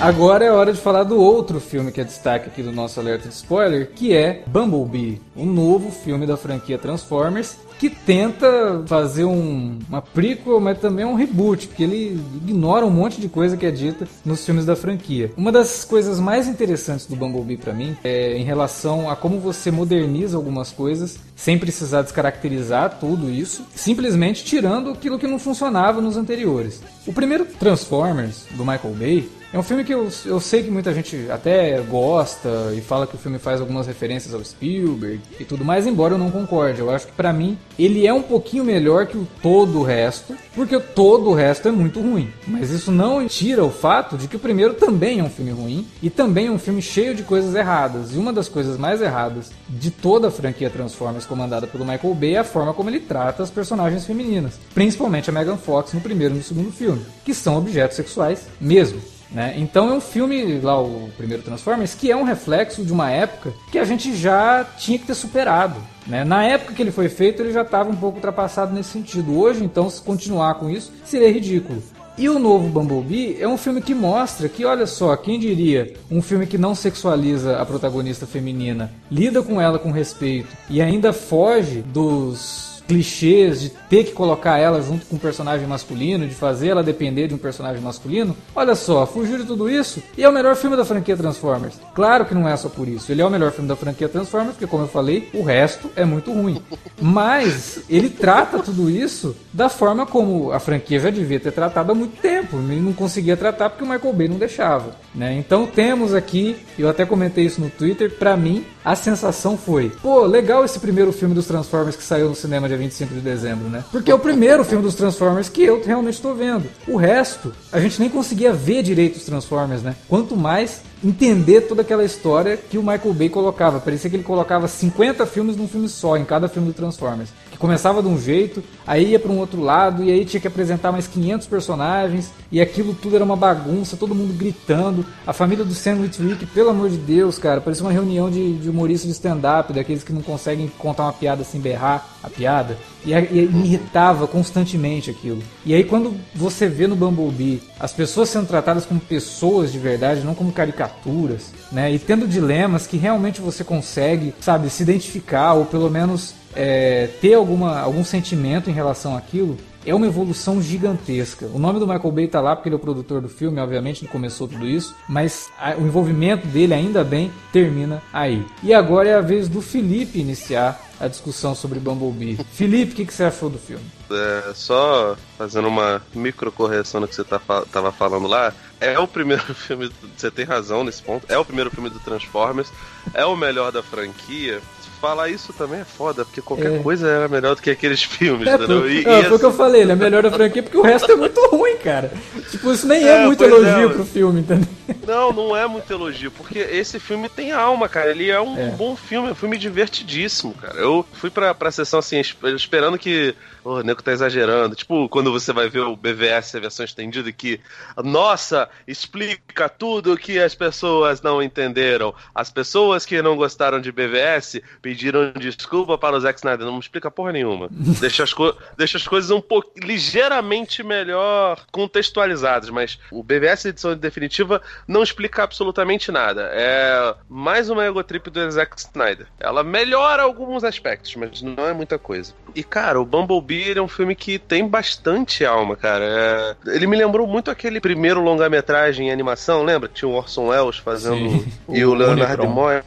[0.00, 3.28] Agora é hora de falar do outro filme que é destaque aqui do nosso alerta
[3.28, 9.76] de spoiler, que é Bumblebee, um novo filme da franquia Transformers, que tenta fazer um,
[9.88, 13.72] uma prequel, mas também um reboot, porque ele ignora um monte de coisa que é
[13.72, 15.32] dita nos filmes da franquia.
[15.36, 19.72] Uma das coisas mais interessantes do Bumblebee para mim é em relação a como você
[19.72, 26.16] moderniza algumas coisas sem precisar descaracterizar tudo isso, simplesmente tirando aquilo que não funcionava nos
[26.16, 26.80] anteriores.
[27.04, 30.92] O primeiro Transformers do Michael Bay é um filme que eu, eu sei que muita
[30.92, 35.64] gente até gosta e fala que o filme faz algumas referências ao Spielberg e tudo
[35.64, 36.80] mais, embora eu não concorde.
[36.80, 40.36] Eu acho que para mim ele é um pouquinho melhor que o todo o resto,
[40.54, 42.30] porque todo o resto é muito ruim.
[42.46, 45.86] Mas isso não tira o fato de que o primeiro também é um filme ruim
[46.02, 48.12] e também é um filme cheio de coisas erradas.
[48.12, 52.34] E uma das coisas mais erradas de toda a franquia Transformers comandada pelo Michael Bay
[52.34, 56.34] é a forma como ele trata as personagens femininas, principalmente a Megan Fox no primeiro
[56.34, 59.00] e no segundo filme, que são objetos sexuais mesmo.
[59.30, 59.54] Né?
[59.56, 63.52] Então é um filme, lá o primeiro Transformers, que é um reflexo de uma época
[63.70, 65.76] que a gente já tinha que ter superado.
[66.06, 66.24] Né?
[66.24, 69.38] Na época que ele foi feito, ele já estava um pouco ultrapassado nesse sentido.
[69.38, 71.82] Hoje, então, se continuar com isso, seria ridículo.
[72.16, 76.20] E o novo Bumblebee é um filme que mostra que, olha só, quem diria, um
[76.20, 81.80] filme que não sexualiza a protagonista feminina, lida com ela com respeito e ainda foge
[81.80, 86.82] dos clichês de ter que colocar ela junto com um personagem masculino, de fazer ela
[86.82, 88.34] depender de um personagem masculino.
[88.56, 91.74] Olha só, fugiu de tudo isso e é o melhor filme da franquia Transformers.
[91.94, 93.12] Claro que não é só por isso.
[93.12, 96.04] Ele é o melhor filme da franquia Transformers, porque como eu falei, o resto é
[96.04, 96.62] muito ruim.
[97.00, 101.94] Mas ele trata tudo isso da forma como a franquia já devia ter tratado há
[101.94, 102.56] muito tempo.
[102.56, 104.96] Ele não conseguia tratar porque o Michael Bay não deixava.
[105.14, 105.34] Né?
[105.34, 110.24] Então temos aqui, eu até comentei isso no Twitter, para mim a sensação foi: pô,
[110.24, 113.84] legal esse primeiro filme dos Transformers que saiu no cinema dia 25 de dezembro, né?
[113.90, 116.66] Porque é o primeiro filme dos Transformers que eu realmente estou vendo.
[116.86, 119.96] O resto, a gente nem conseguia ver direito os Transformers, né?
[120.08, 123.80] Quanto mais entender toda aquela história que o Michael Bay colocava.
[123.80, 127.30] Parecia que ele colocava 50 filmes num filme só, em cada filme do Transformers.
[127.58, 130.92] Começava de um jeito, aí ia para um outro lado, e aí tinha que apresentar
[130.92, 135.04] mais 500 personagens, e aquilo tudo era uma bagunça, todo mundo gritando.
[135.26, 138.70] A família do Sam Witwick, pelo amor de Deus, cara, parecia uma reunião de, de
[138.70, 142.78] humoristas de stand-up, daqueles que não conseguem contar uma piada sem berrar a piada.
[143.04, 145.42] E, e me irritava constantemente aquilo.
[145.64, 150.24] E aí quando você vê no Bumblebee as pessoas sendo tratadas como pessoas de verdade,
[150.24, 151.92] não como caricaturas, né?
[151.92, 157.34] E tendo dilemas que realmente você consegue, sabe, se identificar ou pelo menos é, ter
[157.34, 159.56] alguma, algum sentimento em relação àquilo,
[159.88, 161.46] é uma evolução gigantesca.
[161.46, 164.04] O nome do Michael Bay tá lá porque ele é o produtor do filme, obviamente
[164.04, 168.44] ele começou tudo isso, mas a, o envolvimento dele, ainda bem, termina aí.
[168.62, 172.38] E agora é a vez do Felipe iniciar a discussão sobre Bumblebee.
[172.52, 173.84] Felipe, o que, que, você achou do filme?
[174.10, 179.06] É, só fazendo uma micro correção no que você tá, tava falando lá, é o
[179.06, 182.70] primeiro filme, você tem razão nesse ponto, é o primeiro filme do Transformers,
[183.14, 184.60] é o melhor da franquia,
[185.00, 186.78] falar isso também é foda, porque qualquer é.
[186.82, 188.90] coisa era melhor do que aqueles filmes, é, entendeu?
[188.90, 190.82] E, é, e foi o que eu falei, ele é melhor da franquia porque o
[190.82, 192.12] resto é muito ruim, cara.
[192.50, 194.68] Tipo, isso nem é, é muito elogio é, pro filme, entendeu?
[195.06, 198.10] Não, não é muito elogio, porque esse filme tem alma, cara.
[198.10, 198.70] Ele é um é.
[198.70, 200.78] bom filme, é um filme divertidíssimo, cara.
[200.78, 202.20] Eu fui pra, pra sessão assim,
[202.54, 203.34] esperando que
[203.64, 204.74] o nego tá exagerando.
[204.74, 207.60] Tipo, quando você vai ver o BVS, a versão estendida, que,
[208.02, 212.14] nossa, explica tudo que as pessoas não entenderam.
[212.34, 216.64] As pessoas que não gostaram de BVS pediram desculpa para o Zack Snyder.
[216.64, 217.68] Não me explica porra nenhuma.
[217.70, 218.34] deixa, as
[218.74, 225.42] deixa as coisas um pouco ligeiramente melhor contextualizadas, mas o BVS edição definitiva não explica
[225.42, 226.48] absolutamente nada.
[226.52, 229.26] É mais uma egotrip do Zack Snyder.
[229.38, 232.32] Ela melhora alguns aspectos, mas não é muita coisa.
[232.54, 236.56] E cara, o Bumblebee é um filme que tem bastante alma, cara.
[236.66, 236.74] É...
[236.74, 239.90] Ele me lembrou muito aquele primeiro longa-metragem em animação, lembra?
[239.92, 241.52] Tinha o Orson Welles fazendo Sim.
[241.68, 242.82] e o, o Leonard Nimoy.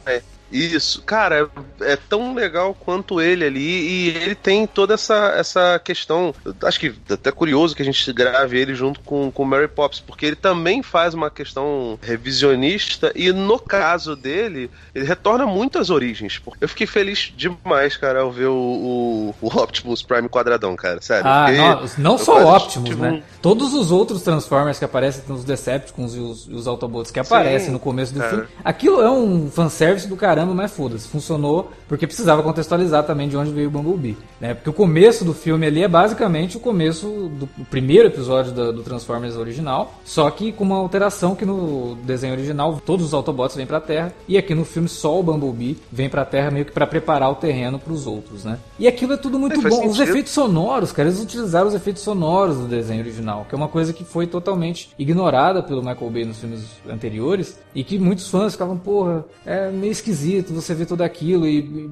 [0.52, 1.50] Isso, cara,
[1.80, 6.34] é, é, tão legal quanto ele ali e ele tem toda essa, essa questão.
[6.62, 10.26] Acho que até curioso que a gente grave ele junto com, com Mary Poppins, porque
[10.26, 16.40] ele também faz uma questão revisionista e no caso dele, ele retorna muito às origens.
[16.60, 21.26] Eu fiquei feliz demais, cara, ao ver o, o, o Optimus Prime quadradão, cara, sério.
[21.26, 23.22] Ah, não, não só o Optimus, tipo, né?
[23.40, 27.72] Todos os outros Transformers que aparecem nos Decepticons e os, os Autobots que aparecem Sim,
[27.72, 28.30] no começo do cara.
[28.30, 33.36] filme, aquilo é um fanservice do caramba, mas foda-se, funcionou porque precisava contextualizar também de
[33.36, 34.54] onde veio o Bumblebee, né?
[34.54, 37.06] Porque o começo do filme ali é basicamente o começo
[37.38, 42.34] do primeiro episódio do, do Transformers original, só que com uma alteração que no desenho
[42.34, 46.08] original todos os Autobots vêm pra Terra e aqui no filme só o Bumblebee vem
[46.08, 48.58] pra Terra meio que para preparar o terreno para os outros, né?
[48.78, 49.76] E aquilo é tudo muito é, bom.
[49.76, 49.90] Sentido.
[49.90, 53.68] Os efeitos sonoros, cara, eles utilizaram os efeitos sonoros do desenho original, que é uma
[53.68, 58.52] coisa que foi totalmente ignorada pelo Michael Bay nos filmes anteriores e que muitos fãs
[58.52, 61.90] ficavam, porra, é meio esquisito você ver tudo aquilo e,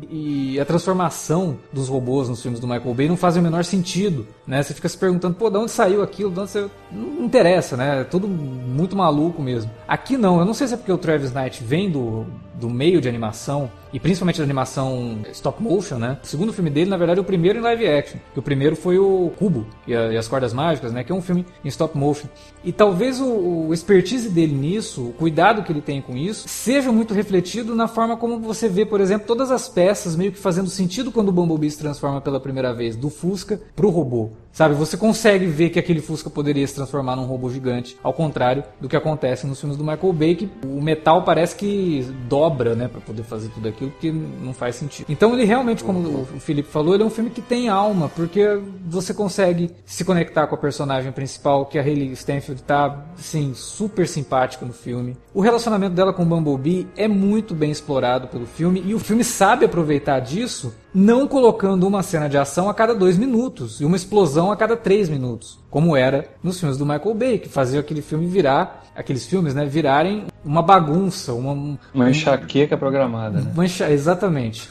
[0.54, 4.26] e a transformação dos robôs nos filmes do Michael Bay não faz o menor sentido,
[4.46, 4.62] né?
[4.62, 6.30] Você fica se perguntando, pô, de onde saiu aquilo?
[6.30, 6.68] De onde você...
[6.90, 8.00] Não interessa, né?
[8.00, 9.70] É tudo muito maluco mesmo.
[9.86, 12.24] Aqui não, eu não sei se é porque o Travis Knight vem do,
[12.60, 16.18] do meio de animação e principalmente da animação stop motion, né?
[16.22, 18.20] O segundo filme dele, na verdade, é o primeiro em live action.
[18.32, 21.02] Que o primeiro foi o Cubo e, a, e, as Cordas Mágicas, né?
[21.02, 22.28] Que é um filme em stop motion.
[22.62, 26.92] E talvez o, o expertise dele nisso, o cuidado que ele tem com isso, seja
[26.92, 30.68] muito refletido na forma como você vê, por exemplo, todas as peças meio que fazendo
[30.68, 34.30] sentido quando o Bumblebee se transforma pela primeira vez do Fusca pro robô.
[34.52, 38.64] Sabe, você consegue ver que aquele Fusca poderia se transformar num robô gigante, ao contrário
[38.80, 42.88] do que acontece nos filmes do Michael Bay, que o metal parece que dobra, né,
[42.88, 45.06] para poder fazer tudo aquilo, que não faz sentido.
[45.08, 48.60] Então ele realmente, como o Felipe falou, ele é um filme que tem alma, porque
[48.86, 54.06] você consegue se conectar com a personagem principal, que a Hayley Stanfield tá, assim, super
[54.06, 55.16] simpática no filme.
[55.34, 59.24] O relacionamento dela com o Bumblebee é muito bem explorado pelo filme, e o filme
[59.24, 63.96] sabe aproveitar disso não colocando uma cena de ação a cada dois minutos e uma
[63.96, 68.02] explosão a cada três minutos, como era nos filmes do Michael Bay, que fazia aquele
[68.02, 73.64] filme virar, aqueles filmes, né, virarem uma bagunça, uma uma enxaqueca programada, né?
[73.64, 73.90] Enxa...
[73.90, 74.68] Exatamente.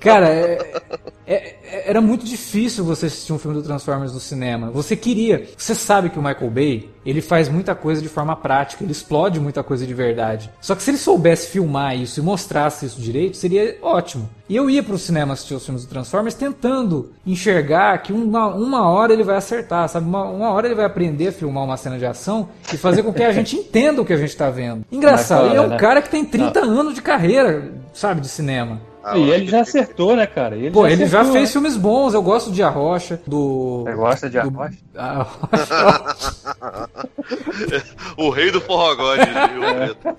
[0.00, 0.82] Cara, é,
[1.26, 4.70] é, é, era muito difícil você assistir um filme do Transformers no cinema.
[4.70, 8.82] Você queria, você sabe que o Michael Bay ele faz muita coisa de forma prática,
[8.82, 10.50] ele explode muita coisa de verdade.
[10.60, 14.28] Só que se ele soubesse filmar isso e mostrasse isso direito, seria ótimo.
[14.48, 18.88] E eu ia pro cinema assistir os filmes do Transformers tentando enxergar que uma, uma
[18.88, 20.06] hora ele vai acertar, sabe?
[20.06, 23.12] Uma, uma hora ele vai aprender a filmar uma cena de ação e fazer com
[23.12, 24.84] que a gente entenda o que a gente tá vendo.
[24.90, 25.76] Engraçado, ele é um né?
[25.76, 26.80] cara que tem 30 Não.
[26.80, 28.80] anos de carreira, sabe, de cinema.
[29.04, 30.56] Ah, e ele já acertou, né, cara?
[30.56, 31.52] Ele Pô, já ele acertou, já fez né?
[31.52, 32.14] filmes bons.
[32.14, 33.82] Eu gosto de Arrocha, do.
[33.84, 34.78] Você gosta de Arrocha?
[34.92, 34.98] Do...
[34.98, 36.88] Arrocha.
[38.16, 40.14] o rei do forró God, é.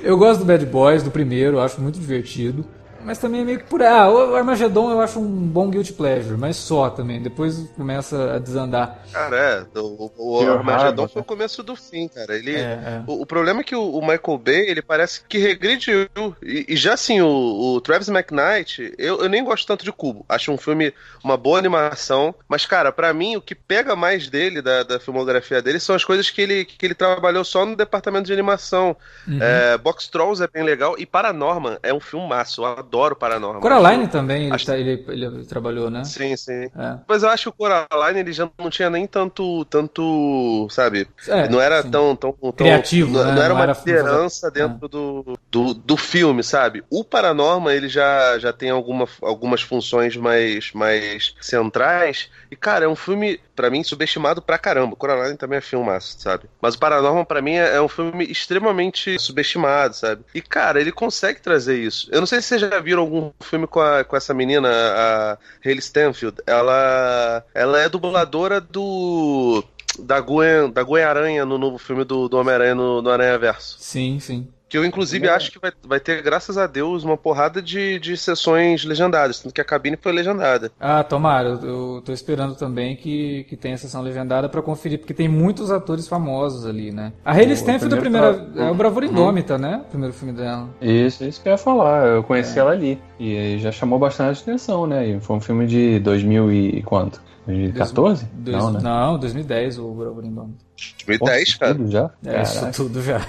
[0.02, 2.64] Eu gosto do Bad Boys, do primeiro, acho muito divertido.
[3.04, 3.82] Mas também é meio que por.
[3.82, 7.20] Ah, o Armagedon eu acho um bom guilty pleasure, mas só também.
[7.22, 9.02] Depois começa a desandar.
[9.12, 9.78] Cara, é.
[9.78, 12.36] O, o Armagedon foi o começo do fim, cara.
[12.36, 13.02] Ele, é, é.
[13.06, 16.08] O, o, problema é que o, o, Michael Bay, ele parece que regrediu.
[16.42, 20.24] E, e já assim, o, o, Travis McKnight, eu, eu nem gosto tanto de Cubo.
[20.28, 20.92] Acho um filme,
[21.24, 22.34] uma boa animação.
[22.48, 26.04] Mas, cara, para mim, o que pega mais dele, da, da filmografia dele, são as
[26.04, 28.96] coisas que ele, que ele trabalhou só no departamento de animação.
[29.26, 29.38] Uhum.
[29.42, 30.96] É, Box Trolls é bem legal.
[30.98, 32.64] E Paranorman é um filmaço.
[32.64, 33.62] Eu adoro Paranormal.
[33.62, 34.66] Coraline também, ele, acho...
[34.66, 36.04] tá, ele, ele, trabalhou, né?
[36.04, 36.64] Sim, sim.
[36.76, 36.98] É.
[37.06, 41.06] Mas eu acho que o Coraline ele já não tinha nem tanto, tanto sabe?
[41.28, 43.32] É, não era tão, tão, tão, criativo, não, né?
[43.32, 44.88] não era uma liderança dentro é.
[44.88, 46.84] do, do, do filme, sabe?
[46.88, 52.30] O Paranormal ele já, já tem alguma, algumas funções mais, mais centrais.
[52.50, 54.94] E, cara, é um filme, para mim, subestimado pra caramba.
[54.94, 56.44] Coraline também é filmaço, sabe?
[56.60, 60.22] Mas o Paranormal, para mim, é, é um filme extremamente subestimado, sabe?
[60.32, 62.08] E, cara, ele consegue trazer isso.
[62.12, 65.38] Eu não sei se você já viram algum filme com, a, com essa menina, a
[65.64, 66.36] Hayley Stanfield.
[66.46, 69.64] Ela, ela é dubladora do
[69.98, 73.76] da Gwen, da Gwen Aranha no novo filme do, do Homem-Aranha no, no Aranha Verso.
[73.80, 74.48] Sim, sim.
[74.70, 75.30] Que eu, inclusive, é.
[75.30, 79.52] acho que vai, vai ter, graças a Deus, uma porrada de, de sessões legendadas, tanto
[79.52, 80.70] que a cabine foi legendada.
[80.78, 81.48] Ah, tomara.
[81.48, 85.72] Eu, eu tô esperando também que, que tenha sessão legendada para conferir, porque tem muitos
[85.72, 87.12] atores famosos ali, né?
[87.24, 88.32] A Hayley Stanfield, a primeira.
[88.32, 88.64] Tá...
[88.64, 89.12] É o Bravura uhum.
[89.12, 89.60] Indômita, uhum.
[89.60, 89.82] né?
[89.84, 90.68] O primeiro filme dela.
[90.80, 92.06] Isso, isso que eu ia falar.
[92.06, 92.60] Eu conheci é.
[92.60, 93.02] ela ali.
[93.18, 95.04] E já chamou bastante atenção, né?
[95.04, 97.20] E foi um filme de 2000 e quanto?
[97.46, 98.24] 2014?
[98.32, 98.80] Dois, não, né?
[98.80, 100.64] Não, 2010 o Bravura Indômita.
[101.06, 101.74] 2010, cara.
[101.74, 102.10] Tudo já?
[102.24, 103.20] É, isso tudo já.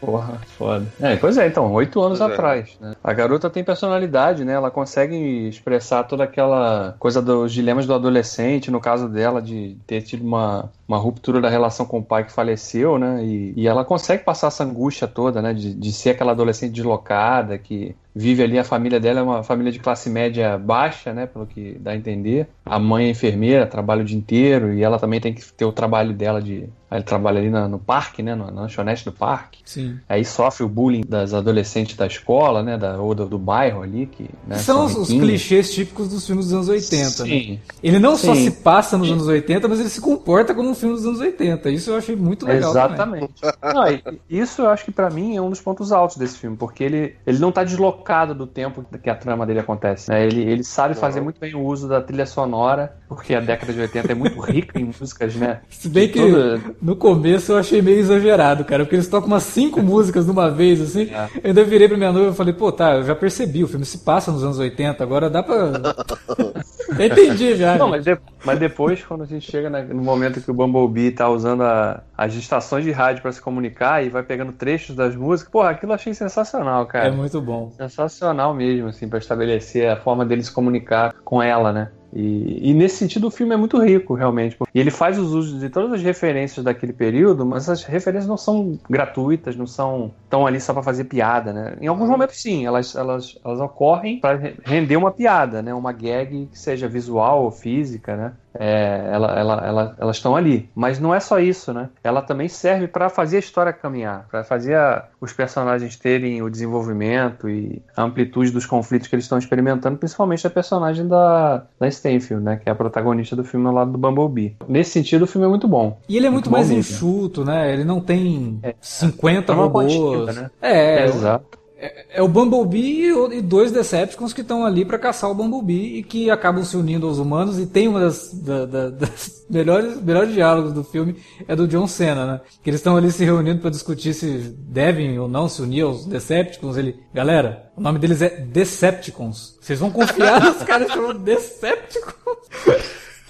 [0.00, 0.86] Porra, foda.
[1.00, 2.34] É, pois é, então, oito anos pois é.
[2.34, 2.78] atrás.
[2.80, 2.84] É.
[2.86, 2.94] Né?
[3.02, 4.52] A garota tem personalidade, né?
[4.52, 10.02] Ela consegue expressar toda aquela coisa dos dilemas do adolescente, no caso dela, de ter
[10.02, 13.24] tido uma, uma ruptura da relação com o pai que faleceu, né?
[13.24, 15.54] E, e ela consegue passar essa angústia toda, né?
[15.54, 19.72] De, de ser aquela adolescente deslocada, que vive ali, a família dela é uma família
[19.72, 21.26] de classe média baixa, né?
[21.26, 22.46] Pelo que dá a entender.
[22.64, 25.72] A mãe é enfermeira, trabalha o dia inteiro e ela também tem que ter o
[25.72, 28.34] trabalho dela de ele trabalha ali no, no parque, né?
[28.34, 29.60] No, na lanchonete do parque.
[29.64, 29.98] Sim.
[30.08, 32.76] Aí sofre o bullying das adolescentes da escola, né?
[32.76, 34.06] Da, ou do, do bairro ali.
[34.06, 37.10] Que, né, são, os, os, clichês típicos dos filmes dos anos 80.
[37.10, 37.52] Sim.
[37.52, 37.58] Né?
[37.82, 38.26] Ele não Sim.
[38.26, 41.20] só se passa nos anos 80, mas ele se comporta como um filme dos anos
[41.20, 41.70] 80.
[41.70, 42.70] Isso eu achei muito legal.
[42.70, 43.32] Exatamente.
[43.62, 43.84] não,
[44.28, 47.16] isso eu acho que para mim é um dos pontos altos desse filme, porque ele,
[47.26, 50.10] ele não tá deslocado do tempo que a trama dele acontece.
[50.10, 50.26] Né?
[50.26, 53.80] Ele, ele sabe fazer muito bem o uso da trilha sonora, porque a década de
[53.80, 55.60] 80 é muito rica em músicas, né?
[55.68, 56.60] Se bem que toda...
[56.80, 60.50] no começo eu achei meio exagerado, cara, porque eles tocam umas cinco músicas de uma
[60.50, 61.10] vez, assim.
[61.12, 61.28] É.
[61.42, 63.84] Eu ainda virei pra minha noiva e falei, pô, tá, eu já percebi, o filme
[63.84, 65.54] se passa nos anos 80, agora dá pra.
[66.98, 67.76] eu entendi já.
[67.76, 68.18] Não, mas, de...
[68.44, 72.02] mas depois, quando a gente chega no momento que o Bumblebee tá usando a...
[72.16, 75.92] as estações de rádio para se comunicar e vai pegando trechos das músicas, porra, aquilo
[75.92, 77.08] eu achei sensacional, cara.
[77.08, 77.70] É muito bom.
[77.76, 81.90] Sensacional mesmo, assim, para estabelecer a forma dele se comunicar com ela, né?
[82.14, 84.56] E, e, nesse sentido o filme é muito rico, realmente.
[84.74, 88.36] E ele faz os usos de todas as referências daquele período, mas as referências não
[88.36, 91.76] são gratuitas, não são tão ali só para fazer piada, né?
[91.80, 95.72] Em alguns momentos sim, elas, elas, elas ocorrem para render uma piada, né?
[95.72, 98.32] Uma gag que seja visual ou física, né?
[98.54, 100.68] É, ela, ela, ela, elas estão ali.
[100.74, 101.88] Mas não é só isso, né?
[102.02, 106.50] Ela também serve para fazer a história caminhar, para fazer a, os personagens terem o
[106.50, 111.88] desenvolvimento e a amplitude dos conflitos que eles estão experimentando, principalmente a personagem da, da
[111.88, 112.56] Stanfield, né?
[112.56, 114.56] Que é a protagonista do filme ao lado do Bumblebee.
[114.68, 115.98] Nesse sentido, o filme é muito bom.
[116.08, 117.72] E ele é muito, muito mais enxuto, né?
[117.72, 120.36] Ele não tem é, 50 é robôs.
[120.36, 120.50] Né?
[120.60, 121.61] É, é, exato.
[121.82, 126.02] É, é, o Bumblebee e dois Decepticons que estão ali para caçar o Bumblebee e
[126.04, 127.58] que acabam se unindo aos humanos.
[127.58, 131.16] E tem uma das, da, da, das melhores, melhores diálogos do filme
[131.48, 132.40] é do John Cena, né?
[132.62, 136.06] Que eles estão ali se reunindo para discutir se devem ou não se unir aos
[136.06, 136.76] Decepticons.
[136.76, 139.58] Ele, galera, o nome deles é Decepticons.
[139.60, 142.38] Vocês vão confiar nos caras chamando Decepticons?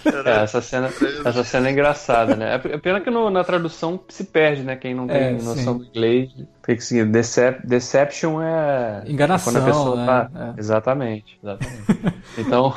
[0.04, 0.90] É, essa cena,
[1.24, 2.60] essa cena é engraçada, né?
[2.64, 4.76] É pena que no, na tradução se perde, né?
[4.76, 5.78] Quem não tem é, noção sim.
[5.78, 6.30] do inglês.
[6.64, 7.06] Tem que seguir.
[7.06, 9.02] Decep, deception é.
[9.06, 9.52] Enganação.
[9.52, 10.06] Quando a pessoa né?
[10.06, 10.54] tá.
[10.56, 10.60] É.
[10.60, 11.82] Exatamente, exatamente.
[12.38, 12.74] então,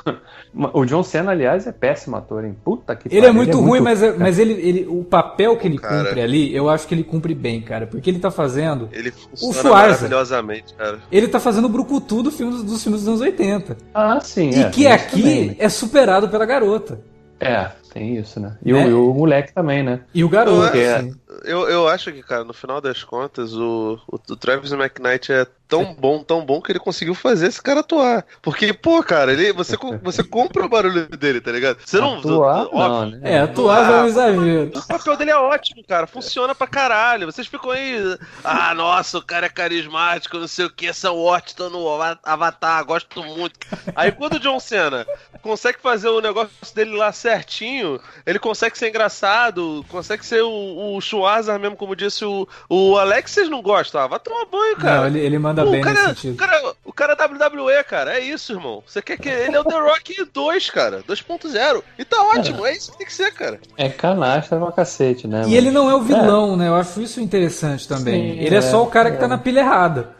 [0.74, 2.58] o John Cena, aliás, é péssimo ator, hein?
[2.64, 3.84] Puta que Ele é muito ele é ruim, muito...
[3.84, 6.96] mas, é, mas ele, ele, o papel que ele cara, cumpre ali, eu acho que
[6.96, 7.86] ele cumpre bem, cara.
[7.86, 8.90] Porque ele tá fazendo.
[8.92, 11.00] Ele funciona o Schwarza, maravilhosamente, cara.
[11.12, 13.78] Ele tá fazendo o Brucutu do filme, dos filmes dos anos 80.
[13.94, 14.50] Ah, sim.
[14.50, 15.56] E é, que aqui também.
[15.60, 17.00] é superado pela garota.
[17.40, 18.58] É, tem isso, né?
[18.62, 18.86] E, né?
[18.86, 20.02] O, e o, moleque também, né?
[20.14, 20.76] E o garoto.
[20.76, 21.10] É,
[21.46, 25.48] eu, eu acho que, cara, no final das contas, o, o, o Travis McKnight é
[25.68, 28.26] tão bom, tão bom que ele conseguiu fazer esse cara atuar.
[28.42, 31.78] Porque, pô, cara, ele, você, você compra o barulho dele, tá ligado?
[31.86, 32.20] Você não.
[32.20, 33.20] Atuar, não, né?
[33.24, 34.72] É, atuar é um exagero.
[34.76, 36.06] O papel dele é ótimo, cara.
[36.06, 37.26] Funciona pra caralho.
[37.26, 37.96] Vocês ficam aí.
[38.44, 41.88] Ah, nossa, o cara é carismático, não sei o que, Sam Watson no
[42.24, 43.60] Avatar, gosto muito.
[43.96, 45.06] Aí quando o John Cena
[45.42, 47.85] consegue fazer o negócio dele lá certinho,
[48.26, 53.32] ele consegue ser engraçado, consegue ser o, o Schwarzer mesmo, como disse o, o Alex,
[53.32, 54.02] vocês não gostam.
[54.02, 55.02] Ah, vai tomar banho, cara.
[55.02, 56.34] Não, ele, ele manda Pô, bem cara, nesse sentido.
[56.34, 58.18] O cara, o cara é WWE, cara.
[58.18, 58.84] É isso, irmão.
[58.86, 59.30] Você quer que.
[59.30, 61.04] Ele é o The Rock 2, cara.
[61.08, 61.84] 2.0.
[61.98, 62.72] E tá ótimo, é.
[62.72, 63.60] é isso que tem que ser, cara.
[63.78, 65.42] É canastra pra cacete, né?
[65.42, 65.54] E mas...
[65.54, 66.58] ele não é o vilão, é.
[66.58, 66.68] né?
[66.68, 68.34] Eu acho isso interessante também.
[68.34, 70.16] Sim, ele é, é, só o cara que tá na pilha errada.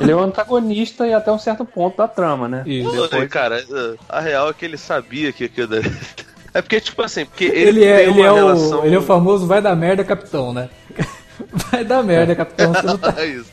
[0.00, 2.62] Ele é o antagonista e até um certo ponto da trama, né?
[2.66, 2.90] Isso.
[2.90, 3.28] Depois...
[3.30, 3.64] Cara,
[4.08, 5.76] a real é que ele sabia que aquilo.
[6.54, 8.80] É porque, tipo assim, porque ele, ele é, ele é relação...
[8.80, 10.70] o, ele é o famoso vai dar merda, capitão, né?
[11.50, 12.72] Vai dar merda, capitão.
[12.72, 13.12] Você não tá...
[13.18, 13.50] é isso.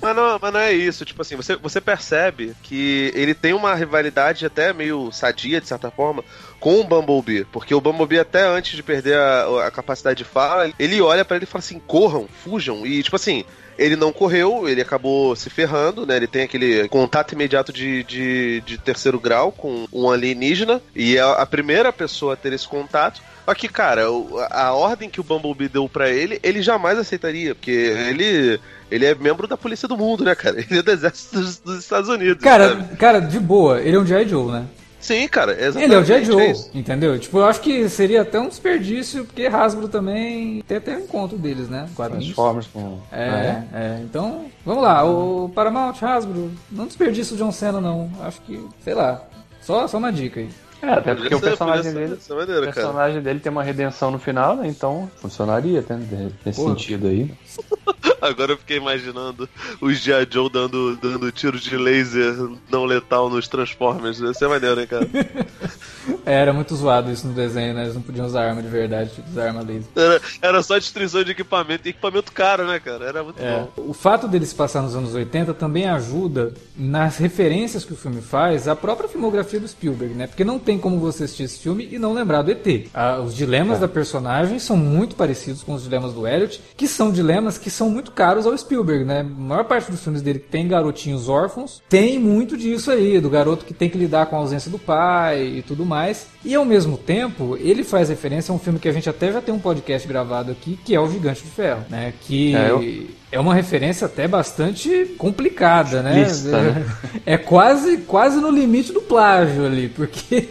[0.00, 1.04] Mas não, mas não é isso.
[1.04, 5.88] Tipo assim, você, você percebe que ele tem uma rivalidade até meio sadia, de certa
[5.88, 6.24] forma,
[6.58, 7.44] com o Bumblebee.
[7.44, 11.36] Porque o Bumblebee, até antes de perder a, a capacidade de fala, ele olha para
[11.36, 12.84] ele e fala assim: corram, fujam.
[12.84, 13.44] E, tipo assim,
[13.78, 16.16] ele não correu, ele acabou se ferrando, né?
[16.16, 21.22] Ele tem aquele contato imediato de, de, de terceiro grau com um alienígena e é
[21.22, 23.22] a primeira pessoa a ter esse contato.
[23.44, 24.04] Só que, cara,
[24.50, 28.60] a ordem que o Bumblebee deu para ele, ele jamais aceitaria, porque ele
[28.90, 30.60] ele é membro da polícia do mundo, né, cara?
[30.68, 32.44] Ele é do exército dos, dos Estados Unidos.
[32.44, 32.96] Cara, sabe?
[32.98, 34.28] cara, de boa, ele é um G.I.
[34.28, 34.66] Joe, né?
[35.02, 35.84] Sim, cara, exatamente.
[35.84, 36.24] Ele é o G.I.
[36.24, 37.18] Joe, é entendeu?
[37.18, 41.36] Tipo, eu acho que seria até um desperdício, porque Hasbro também tem até um encontro
[41.36, 41.88] deles, né?
[41.94, 42.98] Transformers com...
[43.10, 47.80] É, ah, é, é, então, vamos lá, o Paramount, Hasbro, não desperdiça o John Cena,
[47.80, 48.10] não.
[48.20, 49.22] Acho que, sei lá,
[49.60, 50.48] só, só uma dica aí.
[50.82, 54.56] É, até porque o personagem dele, maneira, o personagem dele tem uma redenção no final,
[54.56, 54.66] né?
[54.66, 56.74] Então funcionaria até nesse Porra.
[56.74, 57.30] sentido aí.
[58.20, 59.48] Agora eu fiquei imaginando
[59.80, 60.26] os G.I.
[60.30, 62.34] Joe dando, dando tiros de laser
[62.70, 64.18] não letal nos Transformers.
[64.18, 65.08] Isso é maneiro, hein, cara?
[66.24, 67.82] É, era muito zoado isso no desenho, né?
[67.82, 69.84] Eles não podiam usar arma de verdade, tipo, usar arma laser.
[69.94, 73.06] Era, era só destruição de equipamento e equipamento caro, né, cara?
[73.06, 73.66] Era muito é.
[73.76, 73.90] bom.
[73.90, 78.20] O fato dele se passar nos anos 80 também ajuda nas referências que o filme
[78.20, 80.26] faz à própria filmografia do Spielberg, né?
[80.26, 82.88] Porque não tem como você assistir esse filme e não lembrar do ET.
[82.94, 83.80] Ah, os dilemas é.
[83.82, 87.90] da personagem são muito parecidos com os dilemas do Elliot, que são dilemas que são
[87.90, 89.20] muito caros ao Spielberg, né?
[89.20, 93.30] A maior parte dos filmes dele que tem garotinhos órfãos tem muito disso aí, do
[93.30, 96.11] garoto que tem que lidar com a ausência do pai e tudo mais.
[96.44, 99.40] E ao mesmo tempo, ele faz referência a um filme que a gente até já
[99.40, 102.12] tem um podcast gravado aqui, que é O Gigante de Ferro, né?
[102.20, 103.06] Que é, eu...
[103.30, 106.22] é uma referência até bastante complicada, né?
[106.22, 106.86] Lista, né?
[107.24, 110.48] É quase, quase no limite do plágio ali, porque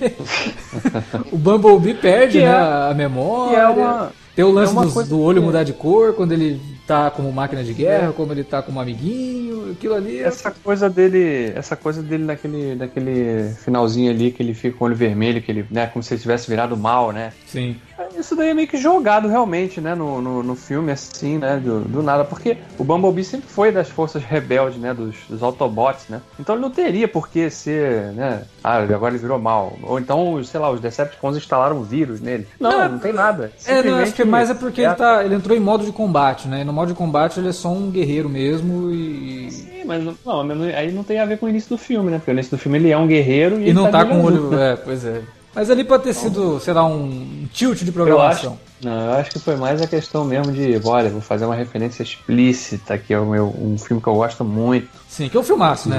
[1.32, 3.58] o Bumblebee perde né, a memória.
[3.58, 4.12] É uma...
[4.34, 6.62] Tem o lance é do, do olho mudar de cor quando ele
[6.92, 8.12] tá como máquina de guerra, é.
[8.12, 10.20] como ele tá como amiguinho, aquilo ali.
[10.20, 10.24] É...
[10.24, 14.88] Essa coisa dele, essa coisa dele naquele, naquele finalzinho ali que ele fica com o
[14.88, 17.32] olho vermelho, que ele, né, como se ele tivesse virado mal, né?
[17.48, 17.78] Sim.
[18.18, 21.82] Isso daí é meio que jogado realmente, né, no, no, no filme, assim, né, do,
[21.82, 26.22] do, nada, porque o Bumblebee sempre foi das forças rebeldes, né, dos, dos Autobots, né,
[26.40, 30.44] então ele não teria por que ser, né, ah, agora ele virou mal, ou então,
[30.44, 32.48] sei lá, os Decepticons instalaram um vírus nele.
[32.60, 33.52] Não, não, não tem nada.
[33.66, 34.86] É, não, acho que é mais é porque é...
[34.86, 37.54] ele, tá, ele entrou em modo de combate, né, no modo de combate ele é
[37.54, 39.52] só um guerreiro mesmo e...
[39.52, 40.42] Sim, mas não,
[40.76, 42.60] aí não tem a ver com o início do filme, né, porque o início do
[42.60, 45.06] filme ele é um guerreiro e, e não tá, tá com o olho, é, pois
[45.06, 45.22] é.
[45.54, 48.52] Mas ali pode ter sido, sei lá, um tilt de programação.
[48.52, 51.46] Eu acho, não, eu acho que foi mais a questão mesmo de, olha, vou fazer
[51.46, 54.88] uma referência explícita, que é o meu, um filme que eu gosto muito.
[55.10, 55.98] Sim, que é o filmaço, né?